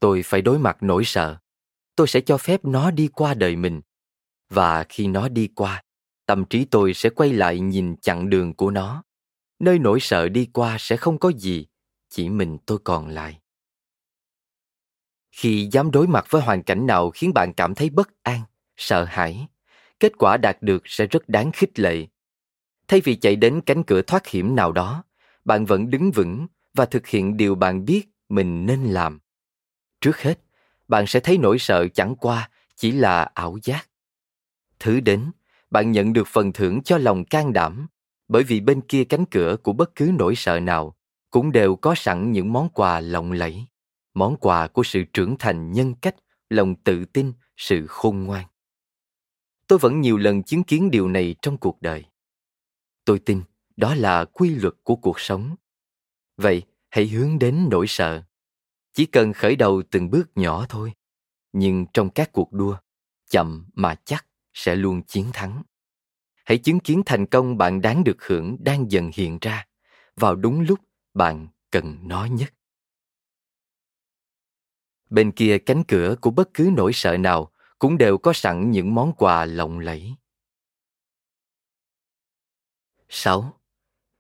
tôi 0.01 0.23
phải 0.25 0.43
đối 0.43 0.59
mặt 0.59 0.77
nỗi 0.81 1.03
sợ 1.05 1.37
tôi 1.97 2.07
sẽ 2.07 2.21
cho 2.21 2.39
phép 2.39 2.65
nó 2.65 2.91
đi 2.91 3.09
qua 3.13 3.35
đời 3.35 3.57
mình 3.57 3.81
và 4.49 4.85
khi 4.89 5.07
nó 5.07 5.29
đi 5.29 5.49
qua 5.55 5.83
tâm 6.27 6.45
trí 6.51 6.65
tôi 6.65 6.95
sẽ 6.95 7.11
quay 7.11 7.33
lại 7.33 7.61
nhìn 7.61 7.97
chặng 8.01 8.31
đường 8.31 8.55
của 8.55 8.71
nó 8.71 9.03
nơi 9.59 9.79
nỗi 9.79 10.01
sợ 10.01 10.29
đi 10.29 10.49
qua 10.53 10.77
sẽ 10.81 10.97
không 10.97 11.19
có 11.19 11.29
gì 11.29 11.67
chỉ 12.09 12.29
mình 12.29 12.59
tôi 12.67 12.79
còn 12.85 13.09
lại 13.09 13.41
khi 15.33 15.69
dám 15.73 15.91
đối 15.91 16.07
mặt 16.07 16.27
với 16.31 16.43
hoàn 16.43 16.63
cảnh 16.63 16.87
nào 16.87 17.11
khiến 17.11 17.33
bạn 17.35 17.55
cảm 17.55 17.75
thấy 17.75 17.91
bất 17.91 18.09
an 18.23 18.41
sợ 18.77 19.05
hãi 19.05 19.49
kết 20.01 20.13
quả 20.19 20.37
đạt 20.37 20.57
được 20.63 20.83
sẽ 20.87 21.07
rất 21.07 21.29
đáng 21.29 21.51
khích 21.53 21.79
lệ. 21.79 22.07
Thay 22.89 23.01
vì 23.01 23.17
chạy 23.17 23.37
đến 23.37 23.61
cánh 23.67 23.83
cửa 23.83 24.03
thoát 24.03 24.27
hiểm 24.27 24.57
nào 24.57 24.73
đó, 24.73 25.05
bạn 25.45 25.65
vẫn 25.65 25.91
đứng 25.91 26.11
vững 26.11 26.47
và 26.75 26.87
thực 26.87 27.07
hiện 27.07 27.37
điều 27.37 27.55
bạn 27.55 27.85
biết 27.85 28.03
mình 28.29 28.67
nên 28.67 28.81
làm. 28.85 29.19
Trước 30.01 30.21
hết, 30.21 30.35
bạn 30.89 31.07
sẽ 31.07 31.21
thấy 31.21 31.39
nỗi 31.39 31.59
sợ 31.59 31.89
chẳng 31.89 32.17
qua 32.17 32.49
chỉ 32.77 32.91
là 32.93 33.23
ảo 33.35 33.57
giác. 33.63 33.89
Thứ 34.81 35.01
đến, 35.01 35.25
bạn 35.71 35.93
nhận 35.93 36.13
được 36.13 36.29
phần 36.29 36.53
thưởng 36.53 36.83
cho 36.83 36.99
lòng 36.99 37.25
can 37.25 37.53
đảm, 37.53 37.87
bởi 38.29 38.43
vì 38.43 38.61
bên 38.61 38.81
kia 38.81 39.05
cánh 39.05 39.25
cửa 39.31 39.57
của 39.63 39.73
bất 39.73 39.95
cứ 39.95 40.11
nỗi 40.19 40.35
sợ 40.37 40.61
nào 40.61 40.95
cũng 41.31 41.53
đều 41.53 41.77
có 41.77 41.95
sẵn 41.95 42.33
những 42.33 42.53
món 42.53 42.69
quà 42.69 43.01
lộng 43.01 43.33
lẫy, 43.33 43.67
món 44.15 44.37
quà 44.37 44.69
của 44.69 44.83
sự 44.83 45.05
trưởng 45.13 45.37
thành 45.39 45.73
nhân 45.73 45.95
cách, 45.95 46.15
lòng 46.51 46.75
tự 46.75 47.05
tin, 47.05 47.33
sự 47.57 47.87
khôn 47.87 48.23
ngoan 48.25 48.45
tôi 49.69 49.79
vẫn 49.79 50.01
nhiều 50.01 50.17
lần 50.17 50.43
chứng 50.43 50.63
kiến 50.63 50.91
điều 50.91 51.09
này 51.09 51.35
trong 51.43 51.57
cuộc 51.59 51.83
đời 51.83 52.05
tôi 53.05 53.19
tin 53.19 53.43
đó 53.77 53.95
là 53.95 54.25
quy 54.25 54.51
luật 54.51 54.75
của 54.83 54.97
cuộc 54.97 55.21
sống 55.21 55.57
vậy 56.37 56.63
hãy 56.91 57.09
hướng 57.09 57.39
đến 57.39 57.69
nỗi 57.71 57.87
sợ 57.89 58.23
chỉ 58.93 59.07
cần 59.07 59.33
khởi 59.33 59.57
đầu 59.57 59.83
từng 59.91 60.11
bước 60.11 60.31
nhỏ 60.35 60.67
thôi 60.69 60.93
nhưng 61.53 61.87
trong 61.95 62.11
các 62.11 62.33
cuộc 62.33 62.53
đua 62.53 62.77
chậm 63.31 63.67
mà 63.75 63.95
chắc 64.05 64.27
sẽ 64.53 64.77
luôn 64.77 65.03
chiến 65.03 65.27
thắng 65.33 65.63
hãy 66.45 66.59
chứng 66.59 66.81
kiến 66.81 67.03
thành 67.07 67.27
công 67.27 67.57
bạn 67.59 67.81
đáng 67.81 68.05
được 68.05 68.23
hưởng 68.25 68.57
đang 68.65 68.91
dần 68.91 69.11
hiện 69.15 69.39
ra 69.41 69.67
vào 70.17 70.35
đúng 70.37 70.61
lúc 70.61 70.81
bạn 71.15 71.49
cần 71.71 71.99
nó 72.03 72.25
nhất 72.25 72.55
bên 75.11 75.33
kia 75.33 75.59
cánh 75.59 75.85
cửa 75.89 76.15
của 76.21 76.31
bất 76.31 76.49
cứ 76.55 76.71
nỗi 76.77 76.93
sợ 76.95 77.17
nào 77.17 77.53
cũng 77.79 77.99
đều 77.99 78.19
có 78.19 78.33
sẵn 78.33 78.71
những 78.71 78.95
món 78.95 79.13
quà 79.17 79.45
lộng 79.45 79.79
lẫy. 79.79 80.15
6. 83.09 83.61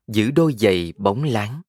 Giữ 0.07 0.31
đôi 0.31 0.55
giày 0.59 0.93
bóng 0.99 1.25
láng 1.25 1.63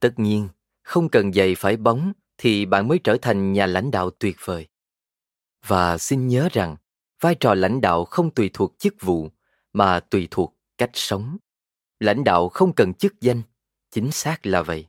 Tất 0.00 0.14
nhiên, 0.16 0.48
không 0.82 1.08
cần 1.08 1.32
giày 1.32 1.54
phải 1.58 1.76
bóng 1.76 2.12
thì 2.38 2.66
bạn 2.66 2.88
mới 2.88 2.98
trở 3.04 3.16
thành 3.22 3.52
nhà 3.52 3.66
lãnh 3.66 3.90
đạo 3.90 4.10
tuyệt 4.18 4.36
vời. 4.44 4.68
Và 5.66 5.98
xin 5.98 6.28
nhớ 6.28 6.48
rằng, 6.52 6.76
vai 7.20 7.34
trò 7.40 7.54
lãnh 7.54 7.80
đạo 7.80 8.04
không 8.04 8.34
tùy 8.34 8.50
thuộc 8.54 8.74
chức 8.78 8.94
vụ 9.00 9.28
mà 9.72 10.00
tùy 10.00 10.28
thuộc 10.30 10.58
cách 10.78 10.90
sống. 10.94 11.36
Lãnh 12.00 12.24
đạo 12.24 12.48
không 12.48 12.74
cần 12.74 12.94
chức 12.94 13.20
danh, 13.20 13.42
chính 13.90 14.10
xác 14.10 14.46
là 14.46 14.62
vậy. 14.62 14.86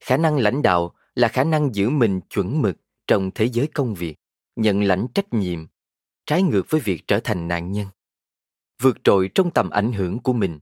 Khả 0.00 0.16
năng 0.16 0.36
lãnh 0.38 0.62
đạo 0.62 0.94
là 1.14 1.28
khả 1.28 1.44
năng 1.44 1.74
giữ 1.74 1.90
mình 1.90 2.20
chuẩn 2.20 2.62
mực 2.62 2.76
trong 3.06 3.30
thế 3.34 3.48
giới 3.52 3.66
công 3.74 3.94
việc 3.94 4.16
nhận 4.58 4.84
lãnh 4.84 5.06
trách 5.14 5.34
nhiệm, 5.34 5.66
trái 6.26 6.42
ngược 6.42 6.66
với 6.70 6.80
việc 6.80 7.04
trở 7.08 7.20
thành 7.24 7.48
nạn 7.48 7.72
nhân. 7.72 7.86
Vượt 8.82 8.96
trội 9.04 9.30
trong 9.34 9.50
tầm 9.50 9.70
ảnh 9.70 9.92
hưởng 9.92 10.18
của 10.18 10.32
mình, 10.32 10.58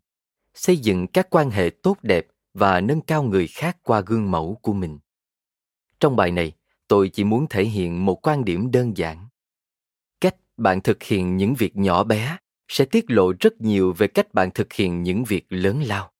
xây 0.54 0.76
dựng 0.76 1.06
các 1.06 1.26
quan 1.30 1.50
hệ 1.50 1.70
tốt 1.70 1.98
đẹp 2.02 2.26
và 2.54 2.80
nâng 2.80 3.00
cao 3.00 3.22
người 3.22 3.46
khác 3.46 3.76
qua 3.82 4.00
gương 4.06 4.30
mẫu 4.30 4.58
của 4.62 4.72
mình. 4.72 4.98
Trong 6.00 6.16
bài 6.16 6.30
này, 6.30 6.52
tôi 6.88 7.08
chỉ 7.08 7.24
muốn 7.24 7.46
thể 7.50 7.64
hiện 7.64 8.04
một 8.04 8.26
quan 8.26 8.44
điểm 8.44 8.70
đơn 8.70 8.96
giản. 8.96 9.28
Cách 10.20 10.34
bạn 10.56 10.80
thực 10.82 11.02
hiện 11.02 11.36
những 11.36 11.54
việc 11.54 11.76
nhỏ 11.76 12.04
bé 12.04 12.36
sẽ 12.68 12.84
tiết 12.84 13.04
lộ 13.08 13.32
rất 13.40 13.60
nhiều 13.60 13.92
về 13.92 14.06
cách 14.06 14.34
bạn 14.34 14.50
thực 14.54 14.72
hiện 14.72 15.02
những 15.02 15.24
việc 15.24 15.46
lớn 15.50 15.82
lao. 15.86 16.12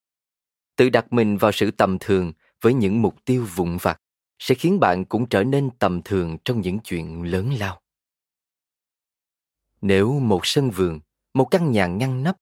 Tự 0.76 0.90
đặt 0.90 1.12
mình 1.12 1.36
vào 1.36 1.52
sự 1.52 1.70
tầm 1.70 1.96
thường 2.00 2.32
với 2.60 2.74
những 2.74 3.02
mục 3.02 3.24
tiêu 3.24 3.46
vụn 3.56 3.76
vặt 3.82 4.00
sẽ 4.38 4.54
khiến 4.54 4.80
bạn 4.80 5.04
cũng 5.04 5.28
trở 5.28 5.44
nên 5.44 5.70
tầm 5.78 6.00
thường 6.04 6.36
trong 6.44 6.60
những 6.60 6.78
chuyện 6.78 7.22
lớn 7.22 7.52
lao 7.58 7.80
nếu 9.80 10.12
một 10.20 10.40
sân 10.42 10.70
vườn 10.70 11.00
một 11.34 11.44
căn 11.44 11.72
nhà 11.72 11.86
ngăn 11.86 12.22
nắp 12.22 12.36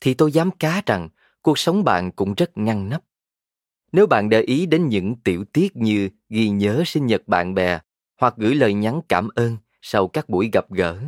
thì 0.00 0.14
tôi 0.14 0.32
dám 0.32 0.50
cá 0.50 0.82
rằng 0.86 1.08
cuộc 1.42 1.58
sống 1.58 1.84
bạn 1.84 2.10
cũng 2.12 2.34
rất 2.34 2.58
ngăn 2.58 2.88
nắp 2.88 3.04
nếu 3.92 4.06
bạn 4.06 4.28
để 4.28 4.42
ý 4.42 4.66
đến 4.66 4.88
những 4.88 5.16
tiểu 5.16 5.44
tiết 5.52 5.76
như 5.76 6.08
ghi 6.28 6.48
nhớ 6.48 6.82
sinh 6.86 7.06
nhật 7.06 7.28
bạn 7.28 7.54
bè 7.54 7.78
hoặc 8.20 8.34
gửi 8.36 8.54
lời 8.54 8.74
nhắn 8.74 9.00
cảm 9.08 9.28
ơn 9.34 9.56
sau 9.82 10.08
các 10.08 10.28
buổi 10.28 10.50
gặp 10.52 10.70
gỡ 10.70 11.00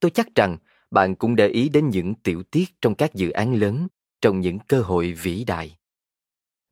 tôi 0.00 0.10
chắc 0.10 0.26
rằng 0.34 0.56
bạn 0.90 1.14
cũng 1.14 1.36
để 1.36 1.48
ý 1.48 1.68
đến 1.68 1.88
những 1.88 2.14
tiểu 2.14 2.42
tiết 2.42 2.64
trong 2.80 2.94
các 2.94 3.14
dự 3.14 3.30
án 3.30 3.54
lớn 3.54 3.86
trong 4.20 4.40
những 4.40 4.58
cơ 4.68 4.80
hội 4.82 5.12
vĩ 5.12 5.44
đại 5.44 5.76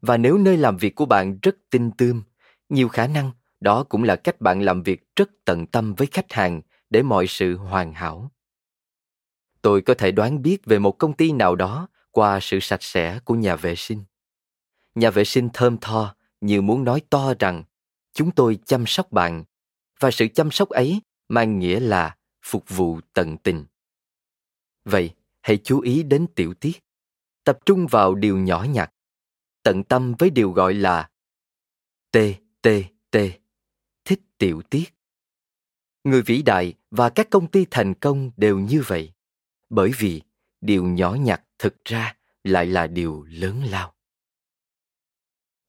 và 0.01 0.17
nếu 0.17 0.39
nơi 0.39 0.57
làm 0.57 0.77
việc 0.77 0.95
của 0.95 1.07
bạn 1.07 1.39
rất 1.43 1.57
tinh 1.71 1.91
tươm 1.99 2.23
nhiều 2.71 2.89
khả 2.89 3.07
năng 3.07 3.31
đó 3.61 3.85
cũng 3.89 4.03
là 4.05 4.17
cách 4.17 4.41
bạn 4.41 4.63
làm 4.63 4.83
việc 4.83 5.17
rất 5.17 5.31
tận 5.45 5.67
tâm 5.67 5.95
với 5.95 6.07
khách 6.13 6.33
hàng 6.33 6.63
để 6.91 7.03
mọi 7.03 7.27
sự 7.29 7.57
hoàn 7.57 7.93
hảo. 7.95 8.31
Tôi 9.63 9.83
có 9.83 9.95
thể 9.95 10.11
đoán 10.11 10.43
biết 10.43 10.65
về 10.67 10.79
một 10.79 10.93
công 10.99 11.13
ty 11.17 11.33
nào 11.33 11.57
đó 11.57 11.89
qua 12.11 12.39
sự 12.43 12.59
sạch 12.61 12.83
sẽ 12.83 13.21
của 13.25 13.35
nhà 13.35 13.57
vệ 13.57 13.75
sinh. 13.77 14.05
Nhà 14.95 15.11
vệ 15.11 15.25
sinh 15.25 15.49
thơm 15.55 15.79
tho 15.81 16.15
như 16.41 16.63
muốn 16.63 16.85
nói 16.85 17.03
to 17.11 17.35
rằng 17.39 17.65
chúng 18.13 18.31
tôi 18.31 18.59
chăm 18.65 18.85
sóc 18.87 19.13
bạn 19.13 19.45
và 20.01 20.11
sự 20.11 20.27
chăm 20.35 20.51
sóc 20.51 20.69
ấy 20.69 21.01
mang 21.29 21.59
nghĩa 21.59 21.81
là 21.81 22.17
phục 22.43 22.65
vụ 22.69 23.01
tận 23.13 23.37
tình. 23.37 23.65
Vậy, 24.85 25.11
hãy 25.43 25.59
chú 25.65 25.81
ý 25.81 26.03
đến 26.03 26.27
tiểu 26.35 26.55
tiết, 26.55 26.85
tập 27.45 27.59
trung 27.67 27.87
vào 27.91 28.15
điều 28.15 28.37
nhỏ 28.39 28.67
nhặt, 28.71 28.93
tận 29.63 29.85
tâm 29.85 30.15
với 30.19 30.31
điều 30.31 30.51
gọi 30.51 30.75
là 30.75 31.11
T 32.11 32.17
T. 32.63 32.67
T 33.11 33.17
Thích 34.05 34.21
tiểu 34.39 34.63
tiết. 34.71 34.85
Người 36.05 36.23
vĩ 36.23 36.43
đại 36.43 36.75
và 36.91 37.11
các 37.11 37.31
công 37.31 37.51
ty 37.51 37.67
thành 37.71 37.95
công 37.95 38.31
đều 38.37 38.59
như 38.59 38.83
vậy, 38.87 39.13
bởi 39.71 39.91
vì 39.99 40.23
điều 40.61 40.85
nhỏ 40.85 41.15
nhặt 41.15 41.43
thực 41.59 41.85
ra 41.85 42.17
lại 42.45 42.67
là 42.67 42.87
điều 42.87 43.25
lớn 43.31 43.63
lao. 43.71 43.95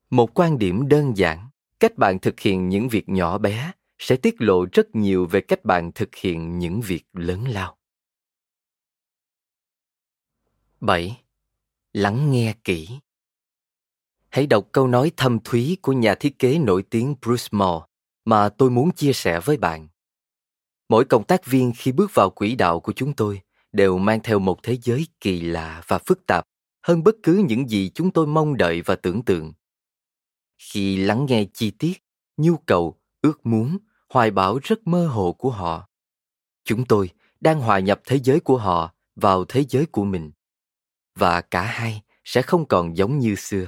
Một 0.09 0.39
quan 0.39 0.57
điểm 0.57 0.87
đơn 0.87 1.17
giản, 1.17 1.49
cách 1.79 1.95
bạn 1.97 2.19
thực 2.19 2.39
hiện 2.39 2.69
những 2.69 2.89
việc 2.89 3.09
nhỏ 3.09 3.37
bé 3.37 3.71
sẽ 3.99 4.15
tiết 4.17 4.35
lộ 4.41 4.65
rất 4.73 4.87
nhiều 4.95 5.25
về 5.25 5.41
cách 5.41 5.65
bạn 5.65 5.91
thực 5.95 6.15
hiện 6.15 6.59
những 6.59 6.81
việc 6.81 7.03
lớn 7.13 7.43
lao. 7.47 7.77
7. 10.79 11.23
Lắng 11.93 12.31
nghe 12.31 12.55
kỹ 12.63 12.87
hãy 14.31 14.47
đọc 14.47 14.67
câu 14.71 14.87
nói 14.87 15.11
thâm 15.17 15.39
thúy 15.43 15.77
của 15.81 15.93
nhà 15.93 16.15
thiết 16.15 16.39
kế 16.39 16.59
nổi 16.59 16.83
tiếng 16.89 17.15
Bruce 17.21 17.47
Moore 17.51 17.85
mà 18.25 18.49
tôi 18.49 18.69
muốn 18.69 18.91
chia 18.91 19.13
sẻ 19.13 19.39
với 19.39 19.57
bạn. 19.57 19.87
Mỗi 20.89 21.05
cộng 21.05 21.23
tác 21.23 21.45
viên 21.45 21.73
khi 21.77 21.91
bước 21.91 22.11
vào 22.13 22.29
quỹ 22.29 22.55
đạo 22.55 22.79
của 22.79 22.93
chúng 22.95 23.13
tôi 23.13 23.41
đều 23.71 23.97
mang 23.97 24.19
theo 24.23 24.39
một 24.39 24.63
thế 24.63 24.77
giới 24.83 25.07
kỳ 25.21 25.41
lạ 25.41 25.81
và 25.87 25.97
phức 26.05 26.25
tạp 26.27 26.43
hơn 26.83 27.03
bất 27.03 27.15
cứ 27.23 27.45
những 27.49 27.69
gì 27.69 27.89
chúng 27.95 28.11
tôi 28.11 28.27
mong 28.27 28.57
đợi 28.57 28.81
và 28.81 28.95
tưởng 28.95 29.25
tượng. 29.25 29.53
Khi 30.57 30.97
lắng 30.97 31.25
nghe 31.29 31.45
chi 31.53 31.71
tiết, 31.71 31.93
nhu 32.37 32.57
cầu, 32.57 32.99
ước 33.21 33.45
muốn, 33.45 33.77
hoài 34.09 34.31
bão 34.31 34.59
rất 34.63 34.87
mơ 34.87 35.07
hồ 35.07 35.31
của 35.31 35.49
họ, 35.51 35.87
chúng 36.63 36.85
tôi 36.85 37.09
đang 37.39 37.59
hòa 37.61 37.79
nhập 37.79 38.01
thế 38.05 38.19
giới 38.23 38.39
của 38.39 38.57
họ 38.57 38.93
vào 39.15 39.45
thế 39.45 39.63
giới 39.69 39.85
của 39.85 40.03
mình 40.05 40.31
và 41.15 41.41
cả 41.41 41.61
hai 41.63 42.01
sẽ 42.23 42.41
không 42.41 42.65
còn 42.67 42.97
giống 42.97 43.19
như 43.19 43.35
xưa 43.35 43.67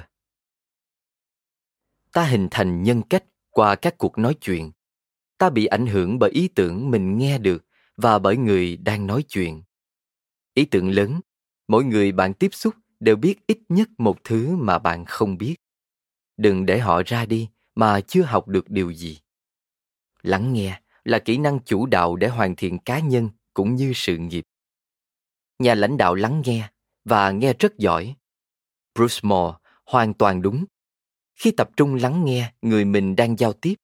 ta 2.14 2.24
hình 2.24 2.48
thành 2.50 2.82
nhân 2.82 3.02
cách 3.10 3.24
qua 3.50 3.74
các 3.74 3.98
cuộc 3.98 4.18
nói 4.18 4.34
chuyện 4.40 4.70
ta 5.38 5.50
bị 5.50 5.66
ảnh 5.66 5.86
hưởng 5.86 6.18
bởi 6.18 6.30
ý 6.30 6.48
tưởng 6.48 6.90
mình 6.90 7.18
nghe 7.18 7.38
được 7.38 7.64
và 7.96 8.18
bởi 8.18 8.36
người 8.36 8.76
đang 8.76 9.06
nói 9.06 9.22
chuyện 9.28 9.62
ý 10.54 10.64
tưởng 10.64 10.88
lớn 10.90 11.20
mỗi 11.68 11.84
người 11.84 12.12
bạn 12.12 12.34
tiếp 12.34 12.54
xúc 12.54 12.74
đều 13.00 13.16
biết 13.16 13.36
ít 13.46 13.58
nhất 13.68 13.88
một 13.98 14.24
thứ 14.24 14.56
mà 14.56 14.78
bạn 14.78 15.04
không 15.04 15.38
biết 15.38 15.56
đừng 16.36 16.66
để 16.66 16.78
họ 16.78 17.02
ra 17.06 17.26
đi 17.26 17.48
mà 17.74 18.00
chưa 18.00 18.22
học 18.22 18.48
được 18.48 18.70
điều 18.70 18.90
gì 18.92 19.18
lắng 20.22 20.52
nghe 20.52 20.80
là 21.04 21.18
kỹ 21.18 21.38
năng 21.38 21.58
chủ 21.64 21.86
đạo 21.86 22.16
để 22.16 22.28
hoàn 22.28 22.56
thiện 22.56 22.78
cá 22.78 22.98
nhân 23.00 23.30
cũng 23.54 23.74
như 23.74 23.92
sự 23.94 24.16
nghiệp 24.18 24.44
nhà 25.58 25.74
lãnh 25.74 25.96
đạo 25.96 26.14
lắng 26.14 26.42
nghe 26.46 26.68
và 27.04 27.30
nghe 27.30 27.52
rất 27.58 27.76
giỏi 27.78 28.16
bruce 28.94 29.18
moore 29.22 29.56
hoàn 29.86 30.14
toàn 30.14 30.42
đúng 30.42 30.64
khi 31.34 31.50
tập 31.50 31.70
trung 31.76 31.94
lắng 31.94 32.24
nghe 32.24 32.52
người 32.62 32.84
mình 32.84 33.16
đang 33.16 33.36
giao 33.38 33.52
tiếp 33.52 33.74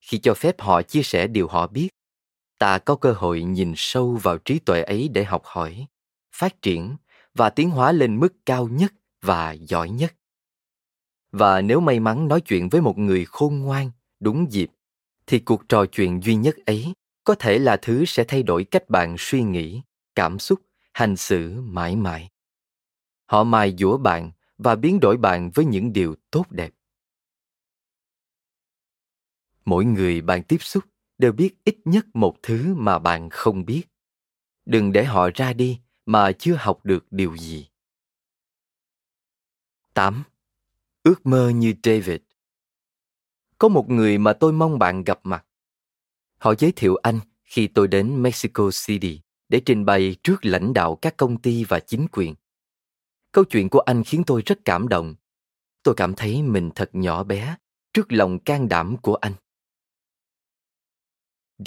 khi 0.00 0.18
cho 0.18 0.34
phép 0.34 0.60
họ 0.60 0.82
chia 0.82 1.02
sẻ 1.02 1.26
điều 1.26 1.48
họ 1.48 1.66
biết 1.66 1.88
ta 2.58 2.78
có 2.78 2.96
cơ 2.96 3.12
hội 3.12 3.42
nhìn 3.42 3.72
sâu 3.76 4.16
vào 4.22 4.38
trí 4.38 4.58
tuệ 4.58 4.82
ấy 4.82 5.08
để 5.12 5.24
học 5.24 5.42
hỏi 5.44 5.86
phát 6.36 6.62
triển 6.62 6.96
và 7.34 7.50
tiến 7.50 7.70
hóa 7.70 7.92
lên 7.92 8.20
mức 8.20 8.36
cao 8.46 8.68
nhất 8.68 8.92
và 9.22 9.52
giỏi 9.52 9.90
nhất 9.90 10.14
và 11.32 11.60
nếu 11.60 11.80
may 11.80 12.00
mắn 12.00 12.28
nói 12.28 12.40
chuyện 12.40 12.68
với 12.68 12.80
một 12.80 12.98
người 12.98 13.24
khôn 13.24 13.58
ngoan 13.58 13.90
đúng 14.20 14.52
dịp 14.52 14.70
thì 15.26 15.38
cuộc 15.38 15.68
trò 15.68 15.86
chuyện 15.86 16.20
duy 16.22 16.34
nhất 16.34 16.54
ấy 16.66 16.92
có 17.24 17.34
thể 17.34 17.58
là 17.58 17.76
thứ 17.76 18.04
sẽ 18.04 18.24
thay 18.28 18.42
đổi 18.42 18.64
cách 18.64 18.90
bạn 18.90 19.16
suy 19.18 19.42
nghĩ 19.42 19.82
cảm 20.14 20.38
xúc 20.38 20.60
hành 20.92 21.16
xử 21.16 21.60
mãi 21.60 21.96
mãi 21.96 22.28
họ 23.26 23.44
mài 23.44 23.74
dũa 23.78 23.96
bạn 23.98 24.30
và 24.58 24.74
biến 24.74 25.00
đổi 25.00 25.16
bạn 25.16 25.50
với 25.54 25.64
những 25.64 25.92
điều 25.92 26.14
tốt 26.30 26.50
đẹp 26.50 26.70
mỗi 29.68 29.84
người 29.84 30.20
bạn 30.20 30.42
tiếp 30.42 30.56
xúc 30.60 30.84
đều 31.18 31.32
biết 31.32 31.50
ít 31.64 31.78
nhất 31.84 32.06
một 32.14 32.36
thứ 32.42 32.74
mà 32.74 32.98
bạn 32.98 33.28
không 33.30 33.64
biết 33.64 33.82
đừng 34.66 34.92
để 34.92 35.04
họ 35.04 35.30
ra 35.34 35.52
đi 35.52 35.80
mà 36.06 36.32
chưa 36.32 36.56
học 36.60 36.80
được 36.84 37.06
điều 37.10 37.36
gì 37.36 37.66
8. 39.94 40.24
Ước 41.02 41.26
mơ 41.26 41.48
như 41.54 41.74
David 41.82 42.20
Có 43.58 43.68
một 43.68 43.84
người 43.90 44.18
mà 44.18 44.32
tôi 44.32 44.52
mong 44.52 44.78
bạn 44.78 45.04
gặp 45.04 45.20
mặt. 45.22 45.46
Họ 46.38 46.54
giới 46.58 46.72
thiệu 46.76 46.96
anh 47.02 47.18
khi 47.44 47.66
tôi 47.66 47.88
đến 47.88 48.22
Mexico 48.22 48.70
City 48.86 49.20
để 49.48 49.60
trình 49.66 49.84
bày 49.84 50.16
trước 50.22 50.44
lãnh 50.44 50.72
đạo 50.74 50.98
các 51.02 51.16
công 51.16 51.42
ty 51.42 51.64
và 51.64 51.80
chính 51.80 52.06
quyền. 52.12 52.34
Câu 53.32 53.44
chuyện 53.44 53.68
của 53.68 53.80
anh 53.80 54.04
khiến 54.04 54.22
tôi 54.26 54.42
rất 54.46 54.58
cảm 54.64 54.88
động. 54.88 55.14
Tôi 55.82 55.94
cảm 55.96 56.14
thấy 56.14 56.42
mình 56.42 56.70
thật 56.74 56.90
nhỏ 56.92 57.24
bé 57.24 57.56
trước 57.92 58.12
lòng 58.12 58.38
can 58.38 58.68
đảm 58.68 58.96
của 59.02 59.14
anh. 59.14 59.34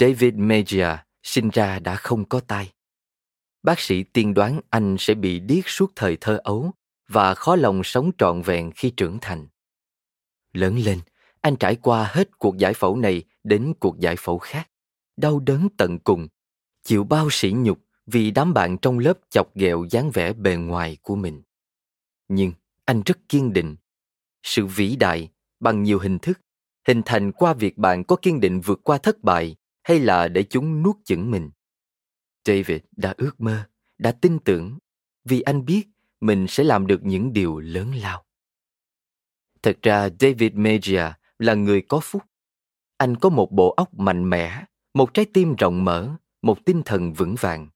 David 0.00 0.34
Mejia 0.34 0.96
sinh 1.22 1.50
ra 1.52 1.78
đã 1.78 1.96
không 1.96 2.24
có 2.24 2.40
tai. 2.40 2.72
Bác 3.62 3.80
sĩ 3.80 4.02
tiên 4.02 4.34
đoán 4.34 4.60
anh 4.70 4.96
sẽ 4.98 5.14
bị 5.14 5.38
điếc 5.40 5.68
suốt 5.68 5.92
thời 5.96 6.16
thơ 6.20 6.40
ấu 6.44 6.70
và 7.08 7.34
khó 7.34 7.56
lòng 7.56 7.80
sống 7.84 8.10
trọn 8.18 8.42
vẹn 8.42 8.70
khi 8.76 8.90
trưởng 8.96 9.18
thành. 9.20 9.46
Lớn 10.52 10.76
lên, 10.78 10.98
anh 11.40 11.56
trải 11.56 11.76
qua 11.76 12.10
hết 12.14 12.38
cuộc 12.38 12.56
giải 12.56 12.74
phẫu 12.74 12.96
này 12.96 13.22
đến 13.44 13.72
cuộc 13.80 13.98
giải 14.00 14.16
phẫu 14.18 14.38
khác, 14.38 14.70
đau 15.16 15.40
đớn 15.40 15.68
tận 15.78 15.98
cùng, 15.98 16.28
chịu 16.82 17.04
bao 17.04 17.28
sỉ 17.30 17.52
nhục 17.52 17.78
vì 18.06 18.30
đám 18.30 18.54
bạn 18.54 18.78
trong 18.78 18.98
lớp 18.98 19.18
chọc 19.30 19.54
ghẹo 19.54 19.84
dáng 19.90 20.10
vẻ 20.10 20.32
bề 20.32 20.56
ngoài 20.56 20.96
của 21.02 21.16
mình. 21.16 21.42
Nhưng 22.28 22.52
anh 22.84 23.02
rất 23.06 23.18
kiên 23.28 23.52
định. 23.52 23.76
Sự 24.42 24.66
vĩ 24.66 24.96
đại 24.96 25.28
bằng 25.60 25.82
nhiều 25.82 25.98
hình 25.98 26.18
thức 26.18 26.38
hình 26.88 27.02
thành 27.04 27.32
qua 27.32 27.52
việc 27.54 27.78
bạn 27.78 28.04
có 28.04 28.16
kiên 28.16 28.40
định 28.40 28.60
vượt 28.60 28.80
qua 28.84 28.98
thất 28.98 29.22
bại 29.24 29.56
hay 29.84 30.00
là 30.00 30.28
để 30.28 30.42
chúng 30.42 30.82
nuốt 30.82 30.96
chửng 31.04 31.30
mình. 31.30 31.50
David 32.44 32.78
đã 32.96 33.14
ước 33.16 33.40
mơ, 33.40 33.66
đã 33.98 34.12
tin 34.12 34.38
tưởng 34.38 34.78
vì 35.24 35.40
anh 35.40 35.64
biết 35.64 35.86
mình 36.20 36.46
sẽ 36.48 36.64
làm 36.64 36.86
được 36.86 37.04
những 37.04 37.32
điều 37.32 37.58
lớn 37.58 37.94
lao. 37.94 38.24
Thật 39.62 39.76
ra 39.82 40.08
David 40.20 40.52
Mejia 40.52 41.12
là 41.38 41.54
người 41.54 41.82
có 41.88 42.00
phúc. 42.02 42.22
Anh 42.96 43.16
có 43.16 43.28
một 43.28 43.52
bộ 43.52 43.70
óc 43.72 43.94
mạnh 43.94 44.30
mẽ, 44.30 44.62
một 44.94 45.14
trái 45.14 45.24
tim 45.32 45.54
rộng 45.54 45.84
mở, 45.84 46.10
một 46.42 46.58
tinh 46.66 46.82
thần 46.84 47.12
vững 47.12 47.34
vàng. 47.40 47.68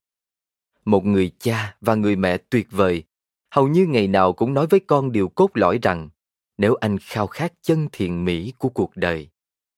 Một 0.85 1.03
người 1.05 1.31
cha 1.39 1.75
và 1.81 1.95
người 1.95 2.15
mẹ 2.15 2.37
tuyệt 2.49 2.67
vời, 2.71 3.03
hầu 3.51 3.67
như 3.67 3.85
ngày 3.85 4.07
nào 4.07 4.33
cũng 4.33 4.53
nói 4.53 4.67
với 4.67 4.79
con 4.87 5.11
điều 5.11 5.29
cốt 5.29 5.51
lõi 5.53 5.79
rằng 5.81 6.09
nếu 6.57 6.75
anh 6.75 6.97
khao 7.01 7.27
khát 7.27 7.53
chân 7.61 7.87
thiện 7.91 8.25
mỹ 8.25 8.53
của 8.57 8.69
cuộc 8.69 8.91
đời, 8.95 9.29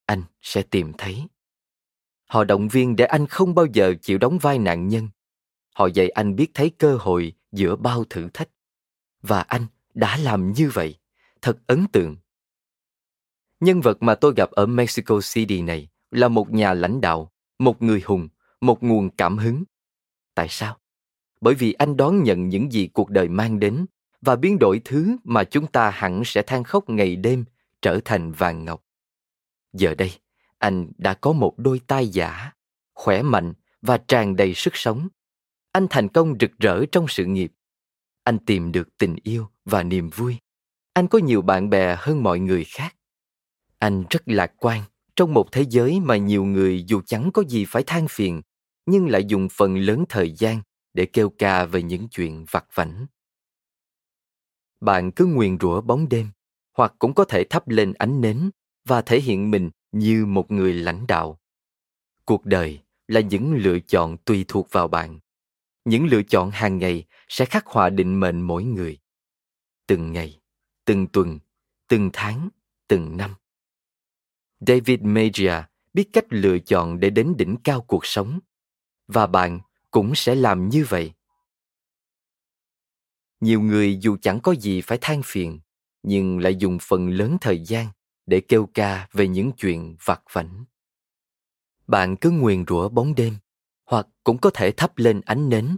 anh 0.06 0.24
sẽ 0.42 0.62
tìm 0.62 0.92
thấy. 0.98 1.28
Họ 2.30 2.44
động 2.44 2.68
viên 2.68 2.96
để 2.96 3.06
anh 3.06 3.28
không 3.28 3.56
bao 3.56 3.66
giờ 3.66 3.94
chịu 4.02 4.18
đóng 4.18 4.38
vai 4.38 4.60
nạn 4.60 4.88
nhân. 4.88 5.08
Họ 5.76 5.88
dạy 5.94 6.10
anh 6.10 6.36
biết 6.36 6.52
thấy 6.54 6.70
cơ 6.70 6.98
hội 6.98 7.34
giữa 7.52 7.76
bao 7.76 8.04
thử 8.10 8.30
thách. 8.34 8.50
Và 9.22 9.40
anh 9.42 9.66
đã 9.94 10.18
làm 10.18 10.52
như 10.52 10.70
vậy. 10.74 10.96
Thật 11.42 11.58
ấn 11.68 11.88
tượng. 11.94 12.16
Nhân 13.60 13.82
vật 13.82 14.04
mà 14.04 14.16
tôi 14.16 14.34
gặp 14.38 14.52
ở 14.52 14.66
Mexico 14.66 15.20
City 15.34 15.62
này 15.62 15.90
là 16.12 16.28
một 16.28 16.52
nhà 16.54 16.74
lãnh 16.74 17.02
đạo, 17.02 17.32
một 17.60 17.82
người 17.82 18.02
hùng, 18.06 18.28
một 18.62 18.84
nguồn 18.84 19.10
cảm 19.10 19.38
hứng. 19.38 19.64
Tại 20.36 20.48
sao? 20.50 20.78
Bởi 21.42 21.54
vì 21.54 21.74
anh 21.74 21.98
đón 21.98 22.24
nhận 22.24 22.50
những 22.50 22.72
gì 22.72 22.88
cuộc 22.88 23.10
đời 23.10 23.28
mang 23.28 23.60
đến 23.60 23.86
và 24.22 24.36
biến 24.36 24.60
đổi 24.60 24.82
thứ 24.86 25.16
mà 25.24 25.44
chúng 25.44 25.68
ta 25.68 25.90
hẳn 25.92 26.22
sẽ 26.26 26.42
than 26.42 26.64
khóc 26.64 26.90
ngày 26.90 27.16
đêm 27.16 27.46
trở 27.82 28.00
thành 28.06 28.32
vàng 28.32 28.66
ngọc. 28.66 28.84
Giờ 29.74 29.96
đây, 29.98 30.12
anh 30.60 30.88
đã 30.98 31.14
có 31.14 31.32
một 31.34 31.54
đôi 31.58 31.80
tai 31.88 32.08
giả, 32.08 32.52
khỏe 32.96 33.22
mạnh 33.22 33.54
và 33.82 33.98
tràn 33.98 34.36
đầy 34.36 34.54
sức 34.54 34.72
sống. 34.76 35.08
Anh 35.72 35.88
thành 35.90 36.08
công 36.08 36.36
rực 36.40 36.52
rỡ 36.60 36.86
trong 36.92 37.06
sự 37.10 37.26
nghiệp. 37.26 37.52
Anh 38.24 38.38
tìm 38.46 38.72
được 38.72 38.88
tình 38.98 39.16
yêu 39.24 39.48
và 39.66 39.84
niềm 39.84 40.10
vui. 40.10 40.38
Anh 40.94 41.08
có 41.08 41.20
nhiều 41.20 41.42
bạn 41.42 41.70
bè 41.70 41.96
hơn 42.00 42.24
mọi 42.24 42.40
người 42.40 42.64
khác. 42.66 42.96
Anh 43.80 44.04
rất 44.10 44.20
lạc 44.26 44.52
quan 44.58 44.82
trong 45.16 45.34
một 45.34 45.46
thế 45.52 45.66
giới 45.70 46.00
mà 46.00 46.18
nhiều 46.18 46.44
người 46.46 46.84
dù 46.88 47.02
chẳng 47.06 47.32
có 47.34 47.44
gì 47.50 47.66
phải 47.68 47.84
than 47.88 48.08
phiền, 48.10 48.42
nhưng 48.86 49.08
lại 49.10 49.26
dùng 49.28 49.48
phần 49.52 49.78
lớn 49.78 50.04
thời 50.10 50.32
gian 50.38 50.62
để 50.94 51.06
kêu 51.06 51.30
ca 51.38 51.66
về 51.66 51.84
những 51.84 52.08
chuyện 52.10 52.46
vặt 52.52 52.66
vảnh. 52.74 53.06
Bạn 54.82 55.12
cứ 55.12 55.26
nguyền 55.26 55.58
rủa 55.60 55.82
bóng 55.82 56.10
đêm, 56.10 56.28
hoặc 56.78 56.94
cũng 57.00 57.14
có 57.14 57.24
thể 57.26 57.44
thắp 57.44 57.68
lên 57.68 57.94
ánh 57.94 58.22
nến 58.22 58.50
và 58.88 59.02
thể 59.02 59.20
hiện 59.20 59.52
mình 59.52 59.70
như 59.92 60.26
một 60.26 60.52
người 60.52 60.74
lãnh 60.74 61.06
đạo 61.08 61.40
cuộc 62.26 62.46
đời 62.46 62.80
là 63.08 63.20
những 63.22 63.54
lựa 63.56 63.80
chọn 63.80 64.18
tùy 64.18 64.46
thuộc 64.48 64.68
vào 64.72 64.88
bạn 64.88 65.20
những 65.86 66.06
lựa 66.08 66.22
chọn 66.24 66.52
hàng 66.52 66.78
ngày 66.78 67.06
sẽ 67.30 67.46
khắc 67.46 67.66
họa 67.68 67.90
định 67.90 68.20
mệnh 68.20 68.42
mỗi 68.42 68.64
người 68.64 69.00
từng 69.88 70.12
ngày 70.12 70.40
từng 70.86 71.08
tuần 71.08 71.40
từng 71.88 72.10
tháng 72.14 72.50
từng 72.88 73.18
năm 73.18 73.34
david 74.68 75.00
Magia 75.02 75.64
biết 75.94 76.10
cách 76.14 76.26
lựa 76.30 76.60
chọn 76.60 77.00
để 77.00 77.10
đến 77.10 77.34
đỉnh 77.38 77.56
cao 77.64 77.82
cuộc 77.82 78.06
sống 78.06 78.40
và 79.08 79.28
bạn 79.28 79.60
cũng 79.92 80.14
sẽ 80.16 80.36
làm 80.36 80.70
như 80.70 80.86
vậy 80.90 81.12
nhiều 83.42 83.62
người 83.62 83.98
dù 84.02 84.18
chẳng 84.22 84.40
có 84.44 84.52
gì 84.52 84.82
phải 84.82 84.98
than 85.02 85.22
phiền 85.26 85.60
nhưng 86.04 86.40
lại 86.40 86.56
dùng 86.56 86.78
phần 86.82 87.10
lớn 87.10 87.38
thời 87.42 87.64
gian 87.66 87.88
để 88.30 88.42
kêu 88.42 88.70
ca 88.74 89.08
về 89.12 89.28
những 89.28 89.52
chuyện 89.52 89.96
vặt 90.06 90.22
vảnh. 90.32 90.66
Bạn 91.88 92.16
cứ 92.22 92.32
nguyền 92.32 92.66
rủa 92.68 92.90
bóng 92.90 93.16
đêm, 93.16 93.36
hoặc 93.86 94.08
cũng 94.24 94.38
có 94.38 94.50
thể 94.54 94.72
thắp 94.72 94.98
lên 94.98 95.22
ánh 95.22 95.50
nến 95.50 95.78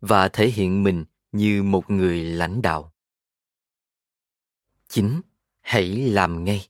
và 0.00 0.28
thể 0.28 0.48
hiện 0.48 0.82
mình 0.82 1.04
như 1.32 1.62
một 1.62 1.90
người 1.90 2.24
lãnh 2.24 2.62
đạo. 2.62 2.92
Chín, 4.88 5.20
Hãy 5.60 5.86
làm 5.88 6.44
ngay. 6.44 6.68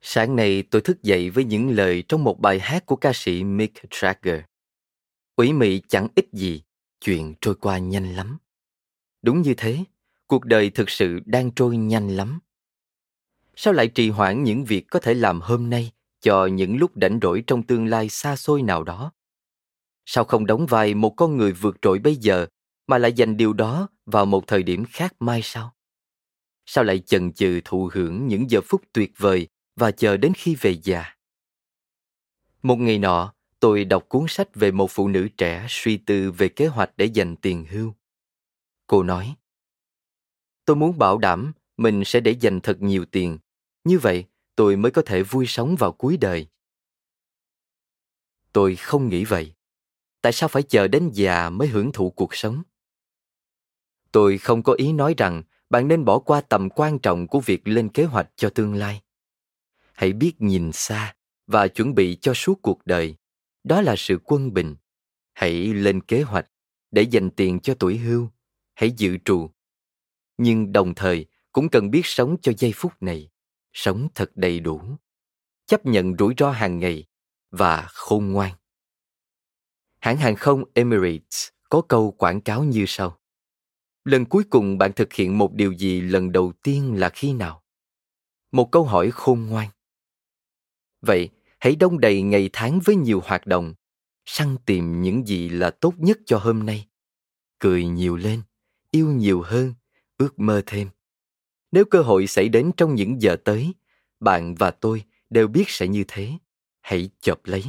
Sáng 0.00 0.36
nay 0.36 0.64
tôi 0.70 0.82
thức 0.82 1.02
dậy 1.02 1.30
với 1.30 1.44
những 1.44 1.68
lời 1.70 2.04
trong 2.08 2.24
một 2.24 2.40
bài 2.40 2.60
hát 2.60 2.86
của 2.86 2.96
ca 2.96 3.10
sĩ 3.14 3.44
Mick 3.44 3.74
Jagger. 3.90 4.42
Ủy 5.36 5.52
mị 5.52 5.80
chẳng 5.88 6.08
ít 6.16 6.24
gì, 6.32 6.62
chuyện 7.00 7.34
trôi 7.40 7.54
qua 7.54 7.78
nhanh 7.78 8.14
lắm. 8.16 8.38
Đúng 9.22 9.42
như 9.42 9.54
thế, 9.56 9.84
cuộc 10.26 10.44
đời 10.44 10.70
thực 10.70 10.90
sự 10.90 11.20
đang 11.26 11.50
trôi 11.56 11.76
nhanh 11.76 12.16
lắm 12.16 12.40
sao 13.60 13.74
lại 13.74 13.88
trì 13.88 14.10
hoãn 14.10 14.44
những 14.44 14.64
việc 14.64 14.84
có 14.90 14.98
thể 15.00 15.14
làm 15.14 15.40
hôm 15.40 15.70
nay 15.70 15.90
cho 16.20 16.46
những 16.46 16.76
lúc 16.78 16.96
đảnh 16.96 17.18
rỗi 17.22 17.42
trong 17.46 17.62
tương 17.62 17.86
lai 17.86 18.08
xa 18.08 18.36
xôi 18.36 18.62
nào 18.62 18.84
đó? 18.84 19.12
Sao 20.04 20.24
không 20.24 20.46
đóng 20.46 20.66
vai 20.66 20.94
một 20.94 21.14
con 21.16 21.36
người 21.36 21.52
vượt 21.52 21.76
trội 21.82 21.98
bây 21.98 22.14
giờ 22.16 22.46
mà 22.86 22.98
lại 22.98 23.12
dành 23.12 23.36
điều 23.36 23.52
đó 23.52 23.88
vào 24.06 24.26
một 24.26 24.46
thời 24.46 24.62
điểm 24.62 24.84
khác 24.88 25.14
mai 25.20 25.40
sau? 25.44 25.74
Sao 26.66 26.84
lại 26.84 26.98
chần 26.98 27.32
chừ 27.32 27.60
thụ 27.64 27.90
hưởng 27.92 28.26
những 28.26 28.50
giờ 28.50 28.60
phút 28.68 28.82
tuyệt 28.92 29.12
vời 29.16 29.48
và 29.76 29.90
chờ 29.90 30.16
đến 30.16 30.32
khi 30.36 30.54
về 30.54 30.70
già? 30.82 31.04
Một 32.62 32.76
ngày 32.76 32.98
nọ, 32.98 33.32
tôi 33.60 33.84
đọc 33.84 34.08
cuốn 34.08 34.24
sách 34.28 34.54
về 34.56 34.70
một 34.70 34.86
phụ 34.90 35.08
nữ 35.08 35.28
trẻ 35.36 35.66
suy 35.68 35.96
tư 35.96 36.32
về 36.32 36.48
kế 36.48 36.66
hoạch 36.66 36.90
để 36.96 37.04
dành 37.04 37.36
tiền 37.36 37.64
hưu. 37.64 37.94
Cô 38.86 39.02
nói, 39.02 39.34
tôi 40.64 40.76
muốn 40.76 40.98
bảo 40.98 41.18
đảm 41.18 41.52
mình 41.76 42.02
sẽ 42.06 42.20
để 42.20 42.30
dành 42.30 42.60
thật 42.60 42.82
nhiều 42.82 43.04
tiền 43.04 43.38
như 43.88 43.98
vậy, 43.98 44.24
tôi 44.56 44.76
mới 44.76 44.90
có 44.90 45.02
thể 45.02 45.22
vui 45.22 45.44
sống 45.48 45.76
vào 45.78 45.92
cuối 45.92 46.16
đời. 46.16 46.48
Tôi 48.52 48.76
không 48.76 49.08
nghĩ 49.08 49.24
vậy. 49.24 49.54
Tại 50.22 50.32
sao 50.32 50.48
phải 50.48 50.62
chờ 50.62 50.88
đến 50.88 51.10
già 51.12 51.50
mới 51.50 51.68
hưởng 51.68 51.92
thụ 51.92 52.10
cuộc 52.10 52.34
sống? 52.34 52.62
Tôi 54.12 54.38
không 54.38 54.62
có 54.62 54.72
ý 54.72 54.92
nói 54.92 55.14
rằng 55.18 55.42
bạn 55.70 55.88
nên 55.88 56.04
bỏ 56.04 56.18
qua 56.18 56.40
tầm 56.40 56.68
quan 56.70 56.98
trọng 56.98 57.26
của 57.26 57.40
việc 57.40 57.68
lên 57.68 57.88
kế 57.88 58.04
hoạch 58.04 58.30
cho 58.36 58.50
tương 58.50 58.74
lai. 58.74 59.02
Hãy 59.92 60.12
biết 60.12 60.32
nhìn 60.38 60.70
xa 60.72 61.14
và 61.46 61.68
chuẩn 61.68 61.94
bị 61.94 62.18
cho 62.22 62.34
suốt 62.34 62.58
cuộc 62.62 62.78
đời. 62.84 63.16
Đó 63.64 63.82
là 63.82 63.94
sự 63.98 64.18
quân 64.24 64.54
bình. 64.54 64.76
Hãy 65.32 65.66
lên 65.66 66.00
kế 66.00 66.22
hoạch 66.22 66.46
để 66.90 67.02
dành 67.02 67.30
tiền 67.30 67.60
cho 67.60 67.74
tuổi 67.74 67.98
hưu. 67.98 68.30
Hãy 68.74 68.90
dự 68.90 69.18
trù. 69.24 69.50
Nhưng 70.38 70.72
đồng 70.72 70.94
thời 70.94 71.26
cũng 71.52 71.68
cần 71.68 71.90
biết 71.90 72.00
sống 72.04 72.36
cho 72.42 72.52
giây 72.58 72.72
phút 72.74 72.92
này 73.00 73.30
sống 73.72 74.08
thật 74.14 74.30
đầy 74.34 74.60
đủ, 74.60 74.82
chấp 75.66 75.86
nhận 75.86 76.16
rủi 76.18 76.34
ro 76.38 76.50
hàng 76.50 76.78
ngày 76.78 77.04
và 77.50 77.86
khôn 77.94 78.26
ngoan. 78.28 78.54
Hãng 79.98 80.16
hàng 80.16 80.36
không 80.36 80.64
Emirates 80.74 81.48
có 81.68 81.82
câu 81.88 82.10
quảng 82.10 82.40
cáo 82.40 82.64
như 82.64 82.84
sau. 82.88 83.20
Lần 84.04 84.24
cuối 84.24 84.44
cùng 84.50 84.78
bạn 84.78 84.92
thực 84.92 85.12
hiện 85.12 85.38
một 85.38 85.52
điều 85.54 85.72
gì 85.72 86.00
lần 86.00 86.32
đầu 86.32 86.52
tiên 86.62 86.94
là 87.00 87.08
khi 87.08 87.32
nào? 87.32 87.62
Một 88.52 88.68
câu 88.72 88.84
hỏi 88.84 89.10
khôn 89.10 89.46
ngoan. 89.46 89.68
Vậy, 91.00 91.28
hãy 91.60 91.76
đông 91.76 92.00
đầy 92.00 92.22
ngày 92.22 92.50
tháng 92.52 92.80
với 92.84 92.96
nhiều 92.96 93.20
hoạt 93.24 93.46
động, 93.46 93.74
săn 94.24 94.56
tìm 94.66 95.02
những 95.02 95.26
gì 95.28 95.48
là 95.48 95.70
tốt 95.70 95.94
nhất 95.98 96.18
cho 96.26 96.38
hôm 96.38 96.66
nay. 96.66 96.88
Cười 97.58 97.86
nhiều 97.86 98.16
lên, 98.16 98.42
yêu 98.90 99.06
nhiều 99.06 99.42
hơn, 99.46 99.74
ước 100.18 100.38
mơ 100.38 100.62
thêm 100.66 100.88
nếu 101.72 101.84
cơ 101.84 102.02
hội 102.02 102.26
xảy 102.26 102.48
đến 102.48 102.70
trong 102.76 102.94
những 102.94 103.22
giờ 103.22 103.36
tới, 103.44 103.74
bạn 104.20 104.54
và 104.54 104.70
tôi 104.70 105.04
đều 105.30 105.48
biết 105.48 105.64
sẽ 105.68 105.88
như 105.88 106.04
thế. 106.08 106.32
Hãy 106.80 107.10
chộp 107.20 107.40
lấy. 107.46 107.64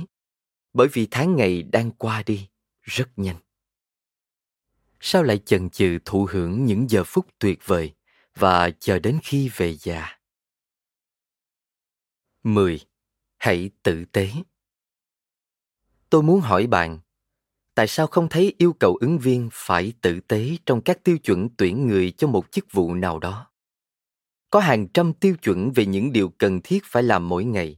Bởi 0.74 0.88
vì 0.94 1.08
tháng 1.12 1.36
ngày 1.36 1.64
đang 1.64 1.92
qua 1.92 2.24
đi 2.26 2.50
rất 2.82 3.20
nhanh. 3.20 3.36
Sao 5.02 5.24
lại 5.24 5.38
chần 5.46 5.70
chừ 5.70 5.98
thụ 6.06 6.28
hưởng 6.32 6.66
những 6.66 6.90
giờ 6.90 7.04
phút 7.04 7.28
tuyệt 7.40 7.60
vời 7.66 7.94
và 8.36 8.70
chờ 8.70 9.00
đến 9.00 9.20
khi 9.24 9.50
về 9.50 9.76
già? 9.80 10.08
10. 12.44 12.80
Hãy 13.38 13.70
tử 13.84 14.06
tế. 14.06 14.30
Tôi 16.10 16.24
muốn 16.24 16.42
hỏi 16.42 16.68
bạn, 16.68 17.00
tại 17.76 17.88
sao 17.88 18.08
không 18.08 18.30
thấy 18.30 18.56
yêu 18.58 18.74
cầu 18.74 18.96
ứng 19.02 19.20
viên 19.20 19.50
phải 19.54 19.94
tử 20.02 20.20
tế 20.20 20.58
trong 20.66 20.82
các 20.82 21.04
tiêu 21.04 21.18
chuẩn 21.18 21.50
tuyển 21.58 21.88
người 21.88 22.12
cho 22.12 22.28
một 22.28 22.46
chức 22.52 22.66
vụ 22.72 22.94
nào 22.96 23.20
đó? 23.20 23.49
có 24.50 24.60
hàng 24.60 24.88
trăm 24.94 25.14
tiêu 25.14 25.36
chuẩn 25.42 25.72
về 25.76 25.86
những 25.86 26.12
điều 26.14 26.30
cần 26.30 26.60
thiết 26.64 26.80
phải 26.86 27.04
làm 27.04 27.30
mỗi 27.30 27.44
ngày 27.46 27.78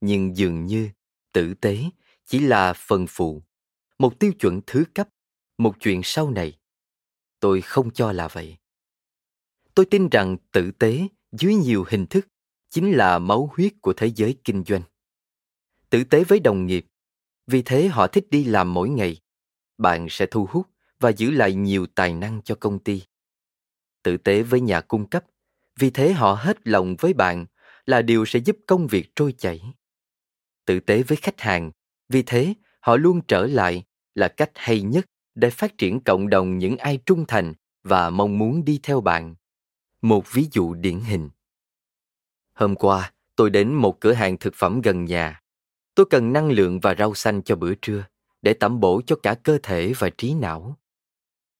nhưng 0.00 0.36
dường 0.36 0.64
như 0.66 0.90
tử 1.32 1.54
tế 1.54 1.78
chỉ 2.26 2.38
là 2.38 2.72
phần 2.76 3.06
phụ 3.08 3.42
một 3.98 4.20
tiêu 4.20 4.32
chuẩn 4.40 4.60
thứ 4.66 4.84
cấp 4.94 5.08
một 5.58 5.76
chuyện 5.80 6.00
sau 6.04 6.30
này 6.30 6.58
tôi 7.40 7.60
không 7.60 7.90
cho 7.90 8.12
là 8.12 8.28
vậy 8.28 8.56
tôi 9.74 9.86
tin 9.86 10.08
rằng 10.10 10.36
tử 10.52 10.70
tế 10.70 11.02
dưới 11.32 11.54
nhiều 11.54 11.84
hình 11.88 12.06
thức 12.06 12.28
chính 12.70 12.92
là 12.96 13.18
máu 13.18 13.52
huyết 13.56 13.72
của 13.80 13.92
thế 13.92 14.10
giới 14.16 14.36
kinh 14.44 14.64
doanh 14.66 14.82
tử 15.90 16.04
tế 16.04 16.24
với 16.24 16.40
đồng 16.40 16.66
nghiệp 16.66 16.86
vì 17.46 17.62
thế 17.62 17.88
họ 17.88 18.06
thích 18.06 18.30
đi 18.30 18.44
làm 18.44 18.74
mỗi 18.74 18.88
ngày 18.88 19.16
bạn 19.78 20.06
sẽ 20.10 20.26
thu 20.26 20.46
hút 20.50 20.66
và 21.00 21.10
giữ 21.12 21.30
lại 21.30 21.54
nhiều 21.54 21.86
tài 21.94 22.14
năng 22.14 22.42
cho 22.42 22.54
công 22.54 22.78
ty 22.78 23.02
tử 24.02 24.16
tế 24.16 24.42
với 24.42 24.60
nhà 24.60 24.80
cung 24.80 25.08
cấp 25.08 25.24
vì 25.78 25.90
thế 25.90 26.12
họ 26.12 26.34
hết 26.40 26.56
lòng 26.68 26.96
với 26.98 27.12
bạn 27.12 27.46
là 27.86 28.02
điều 28.02 28.24
sẽ 28.24 28.38
giúp 28.38 28.56
công 28.66 28.86
việc 28.86 29.12
trôi 29.16 29.34
chảy 29.38 29.62
tử 30.66 30.80
tế 30.80 31.02
với 31.02 31.16
khách 31.16 31.40
hàng 31.40 31.70
vì 32.08 32.22
thế 32.22 32.54
họ 32.80 32.96
luôn 32.96 33.20
trở 33.28 33.46
lại 33.46 33.84
là 34.14 34.28
cách 34.28 34.50
hay 34.54 34.82
nhất 34.82 35.04
để 35.34 35.50
phát 35.50 35.78
triển 35.78 36.00
cộng 36.00 36.28
đồng 36.30 36.58
những 36.58 36.76
ai 36.76 36.96
trung 37.06 37.24
thành 37.28 37.54
và 37.82 38.10
mong 38.10 38.38
muốn 38.38 38.64
đi 38.64 38.80
theo 38.82 39.00
bạn 39.00 39.34
một 40.02 40.24
ví 40.32 40.46
dụ 40.52 40.74
điển 40.74 41.00
hình 41.00 41.30
hôm 42.54 42.74
qua 42.74 43.12
tôi 43.36 43.50
đến 43.50 43.74
một 43.74 44.00
cửa 44.00 44.12
hàng 44.12 44.36
thực 44.38 44.54
phẩm 44.56 44.80
gần 44.80 45.04
nhà 45.04 45.40
tôi 45.94 46.06
cần 46.10 46.32
năng 46.32 46.50
lượng 46.50 46.80
và 46.80 46.94
rau 46.98 47.14
xanh 47.14 47.42
cho 47.42 47.56
bữa 47.56 47.74
trưa 47.74 48.04
để 48.42 48.54
tẩm 48.54 48.80
bổ 48.80 49.02
cho 49.06 49.16
cả 49.16 49.34
cơ 49.42 49.58
thể 49.62 49.92
và 49.98 50.10
trí 50.18 50.34
não 50.34 50.78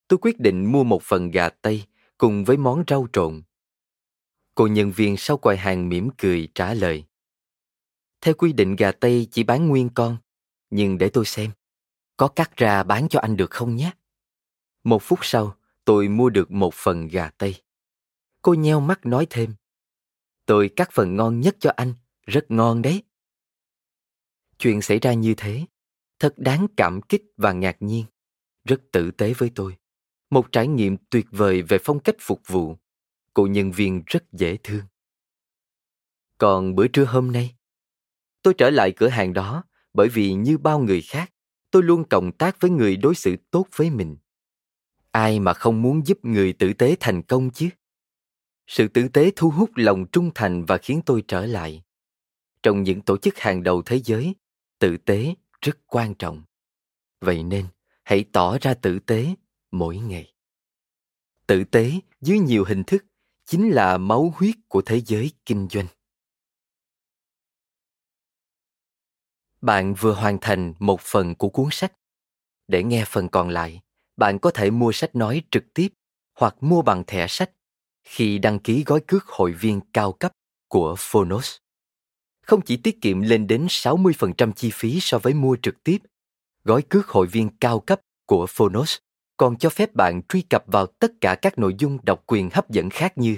tôi 0.09 0.19
quyết 0.23 0.41
định 0.41 0.73
mua 0.73 0.85
một 0.85 1.03
phần 1.03 1.31
gà 1.31 1.49
tây 1.49 1.85
cùng 2.19 2.45
với 2.45 2.57
món 2.57 2.85
rau 2.89 3.07
trộn 3.13 3.43
Cô 4.55 4.67
nhân 4.67 4.91
viên 4.91 5.15
sau 5.17 5.37
quầy 5.37 5.57
hàng 5.57 5.89
mỉm 5.89 6.09
cười 6.19 6.49
trả 6.55 6.75
lời. 6.75 7.05
Theo 8.21 8.35
quy 8.35 8.53
định 8.53 8.77
gà 8.77 8.93
Tây 8.93 9.29
chỉ 9.31 9.43
bán 9.43 9.69
nguyên 9.69 9.89
con, 9.95 10.17
nhưng 10.71 10.99
để 10.99 11.09
tôi 11.13 11.25
xem, 11.25 11.51
có 12.17 12.29
cắt 12.29 12.57
ra 12.57 12.83
bán 12.83 13.07
cho 13.11 13.21
anh 13.21 13.37
được 13.37 13.51
không 13.51 13.77
nhé? 13.77 13.93
Một 14.85 14.99
phút 15.03 15.19
sau, 15.23 15.57
tôi 15.85 16.09
mua 16.09 16.31
được 16.31 16.51
một 16.51 16.71
phần 16.75 17.09
gà 17.09 17.29
Tây. 17.31 17.55
Cô 18.43 18.55
nheo 18.55 18.81
mắt 18.81 19.07
nói 19.07 19.27
thêm, 19.31 19.55
tôi 20.47 20.71
cắt 20.77 20.89
phần 20.93 21.17
ngon 21.17 21.41
nhất 21.41 21.57
cho 21.61 21.71
anh, 21.77 21.95
rất 22.27 22.51
ngon 22.51 22.83
đấy. 22.83 23.03
Chuyện 24.59 24.83
xảy 24.83 24.99
ra 24.99 25.13
như 25.13 25.35
thế, 25.37 25.65
thật 26.19 26.35
đáng 26.37 26.67
cảm 26.77 27.01
kích 27.03 27.23
và 27.37 27.53
ngạc 27.53 27.77
nhiên, 27.81 28.05
rất 28.65 28.81
tử 28.93 29.11
tế 29.11 29.33
với 29.33 29.51
tôi. 29.55 29.77
Một 30.31 30.53
trải 30.53 30.67
nghiệm 30.69 30.97
tuyệt 31.11 31.27
vời 31.31 31.63
về 31.63 31.79
phong 31.85 32.01
cách 32.01 32.17
phục 32.21 32.41
vụ 32.47 32.77
cô 33.35 33.47
nhân 33.47 33.73
viên 33.73 34.03
rất 34.07 34.33
dễ 34.33 34.57
thương. 34.63 34.83
Còn 36.39 36.75
bữa 36.75 36.89
trưa 36.89 37.05
hôm 37.05 37.33
nay, 37.33 37.55
tôi 38.43 38.55
trở 38.59 38.71
lại 38.71 38.93
cửa 38.97 39.09
hàng 39.09 39.33
đó 39.33 39.65
bởi 39.95 40.09
vì 40.09 40.33
như 40.33 40.59
bao 40.59 40.79
người 40.81 41.03
khác, 41.03 41.31
tôi 41.71 41.83
luôn 41.83 42.05
cộng 42.11 42.33
tác 42.33 42.57
với 42.61 42.71
người 42.71 42.97
đối 42.97 43.15
xử 43.15 43.37
tốt 43.51 43.67
với 43.77 43.91
mình. 43.91 44.17
Ai 45.11 45.41
mà 45.41 45.53
không 45.53 45.83
muốn 45.83 46.07
giúp 46.07 46.19
người 46.25 46.53
tử 46.53 46.73
tế 46.73 46.97
thành 47.01 47.23
công 47.23 47.51
chứ? 47.51 47.69
Sự 48.67 48.89
tử 48.89 49.09
tế 49.09 49.31
thu 49.37 49.51
hút 49.51 49.71
lòng 49.75 50.07
trung 50.13 50.31
thành 50.35 50.65
và 50.65 50.79
khiến 50.79 51.01
tôi 51.07 51.25
trở 51.29 51.47
lại. 51.47 51.83
Trong 52.63 52.83
những 52.83 53.01
tổ 53.03 53.17
chức 53.19 53.39
hàng 53.39 53.63
đầu 53.63 53.83
thế 53.87 54.01
giới, 54.05 54.35
tử 54.79 54.97
tế 54.97 55.35
rất 55.61 55.79
quan 55.87 56.15
trọng. 56.15 56.43
Vậy 57.21 57.43
nên, 57.43 57.67
hãy 58.05 58.25
tỏ 58.33 58.59
ra 58.61 58.75
tử 58.75 58.99
tế 58.99 59.35
mỗi 59.71 59.99
ngày. 59.99 60.35
Tử 61.47 61.65
tế 61.65 61.93
dưới 62.21 62.39
nhiều 62.39 62.65
hình 62.69 62.83
thức 62.87 63.05
chính 63.47 63.71
là 63.75 63.99
máu 63.99 64.33
huyết 64.37 64.55
của 64.69 64.83
thế 64.83 65.01
giới 65.01 65.33
kinh 65.47 65.69
doanh 65.71 65.87
bạn 69.61 69.95
vừa 70.01 70.15
hoàn 70.15 70.39
thành 70.41 70.75
một 70.79 71.01
phần 71.01 71.35
của 71.35 71.49
cuốn 71.49 71.69
sách 71.71 71.93
để 72.69 72.83
nghe 72.85 73.05
phần 73.09 73.29
còn 73.29 73.49
lại 73.49 73.81
bạn 74.17 74.39
có 74.39 74.51
thể 74.51 74.71
mua 74.71 74.93
sách 74.93 75.15
nói 75.15 75.43
trực 75.51 75.65
tiếp 75.75 75.89
hoặc 76.39 76.57
mua 76.61 76.83
bằng 76.83 77.05
thẻ 77.07 77.27
sách 77.29 77.51
khi 78.05 78.39
đăng 78.39 78.59
ký 78.59 78.83
gói 78.87 79.01
cước 79.07 79.25
hội 79.27 79.53
viên 79.53 79.81
cao 79.93 80.13
cấp 80.13 80.33
của 80.69 80.95
Phonos. 80.99 81.57
Không 82.43 82.61
chỉ 82.65 82.77
tiết 82.77 83.01
kiệm 83.01 83.21
lên 83.21 83.47
đến 83.47 83.67
60% 83.67 84.53
chi 84.53 84.71
phí 84.75 84.99
so 85.01 85.19
với 85.19 85.35
mua 85.35 85.57
trực 85.63 85.83
tiếp, 85.85 85.99
gói 86.65 86.83
cước 86.89 87.09
hội 87.09 87.27
viên 87.27 87.49
cao 87.59 87.81
cấp 87.81 88.01
của 88.27 88.47
Phonos 88.51 88.99
còn 89.37 89.57
cho 89.57 89.69
phép 89.69 89.95
bạn 89.95 90.21
truy 90.29 90.43
cập 90.51 90.65
vào 90.67 90.87
tất 90.87 91.11
cả 91.21 91.35
các 91.35 91.59
nội 91.59 91.75
dung 91.79 91.99
độc 92.03 92.23
quyền 92.27 92.51
hấp 92.53 92.71
dẫn 92.71 92.91
khác 92.91 93.19
như 93.19 93.37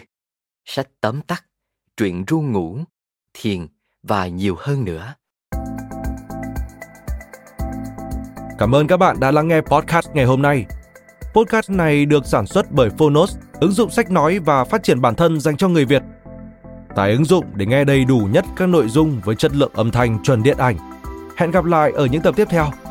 sách 0.65 0.89
tóm 1.01 1.21
tắt, 1.23 1.45
truyện 1.97 2.25
ru 2.29 2.41
ngủ, 2.41 2.79
thiền 3.35 3.67
và 4.03 4.27
nhiều 4.29 4.57
hơn 4.59 4.85
nữa. 4.85 5.15
Cảm 8.59 8.75
ơn 8.75 8.87
các 8.87 8.97
bạn 8.97 9.17
đã 9.21 9.31
lắng 9.31 9.49
nghe 9.49 9.61
podcast 9.61 10.11
ngày 10.15 10.25
hôm 10.25 10.43
nay. 10.43 10.67
Podcast 11.35 11.71
này 11.71 12.07
được 12.07 12.27
sản 12.27 12.47
xuất 12.47 12.73
bởi 12.73 12.91
Phonos, 12.91 13.37
ứng 13.61 13.71
dụng 13.73 13.91
sách 13.91 14.11
nói 14.11 14.39
và 14.39 14.65
phát 14.65 14.83
triển 14.83 15.01
bản 15.01 15.15
thân 15.15 15.41
dành 15.41 15.57
cho 15.57 15.69
người 15.69 15.85
Việt. 15.85 16.03
Tải 16.97 17.13
ứng 17.13 17.25
dụng 17.25 17.45
để 17.55 17.67
nghe 17.67 17.85
đầy 17.85 18.05
đủ 18.05 18.29
nhất 18.33 18.45
các 18.57 18.69
nội 18.69 18.89
dung 18.89 19.21
với 19.25 19.37
chất 19.37 19.57
lượng 19.57 19.73
âm 19.75 19.91
thanh 19.91 20.23
chuẩn 20.23 20.43
điện 20.43 20.57
ảnh. 20.59 20.77
Hẹn 21.37 21.51
gặp 21.51 21.65
lại 21.65 21.93
ở 21.95 22.07
những 22.07 22.23
tập 22.23 22.35
tiếp 22.37 22.47
theo. 22.51 22.86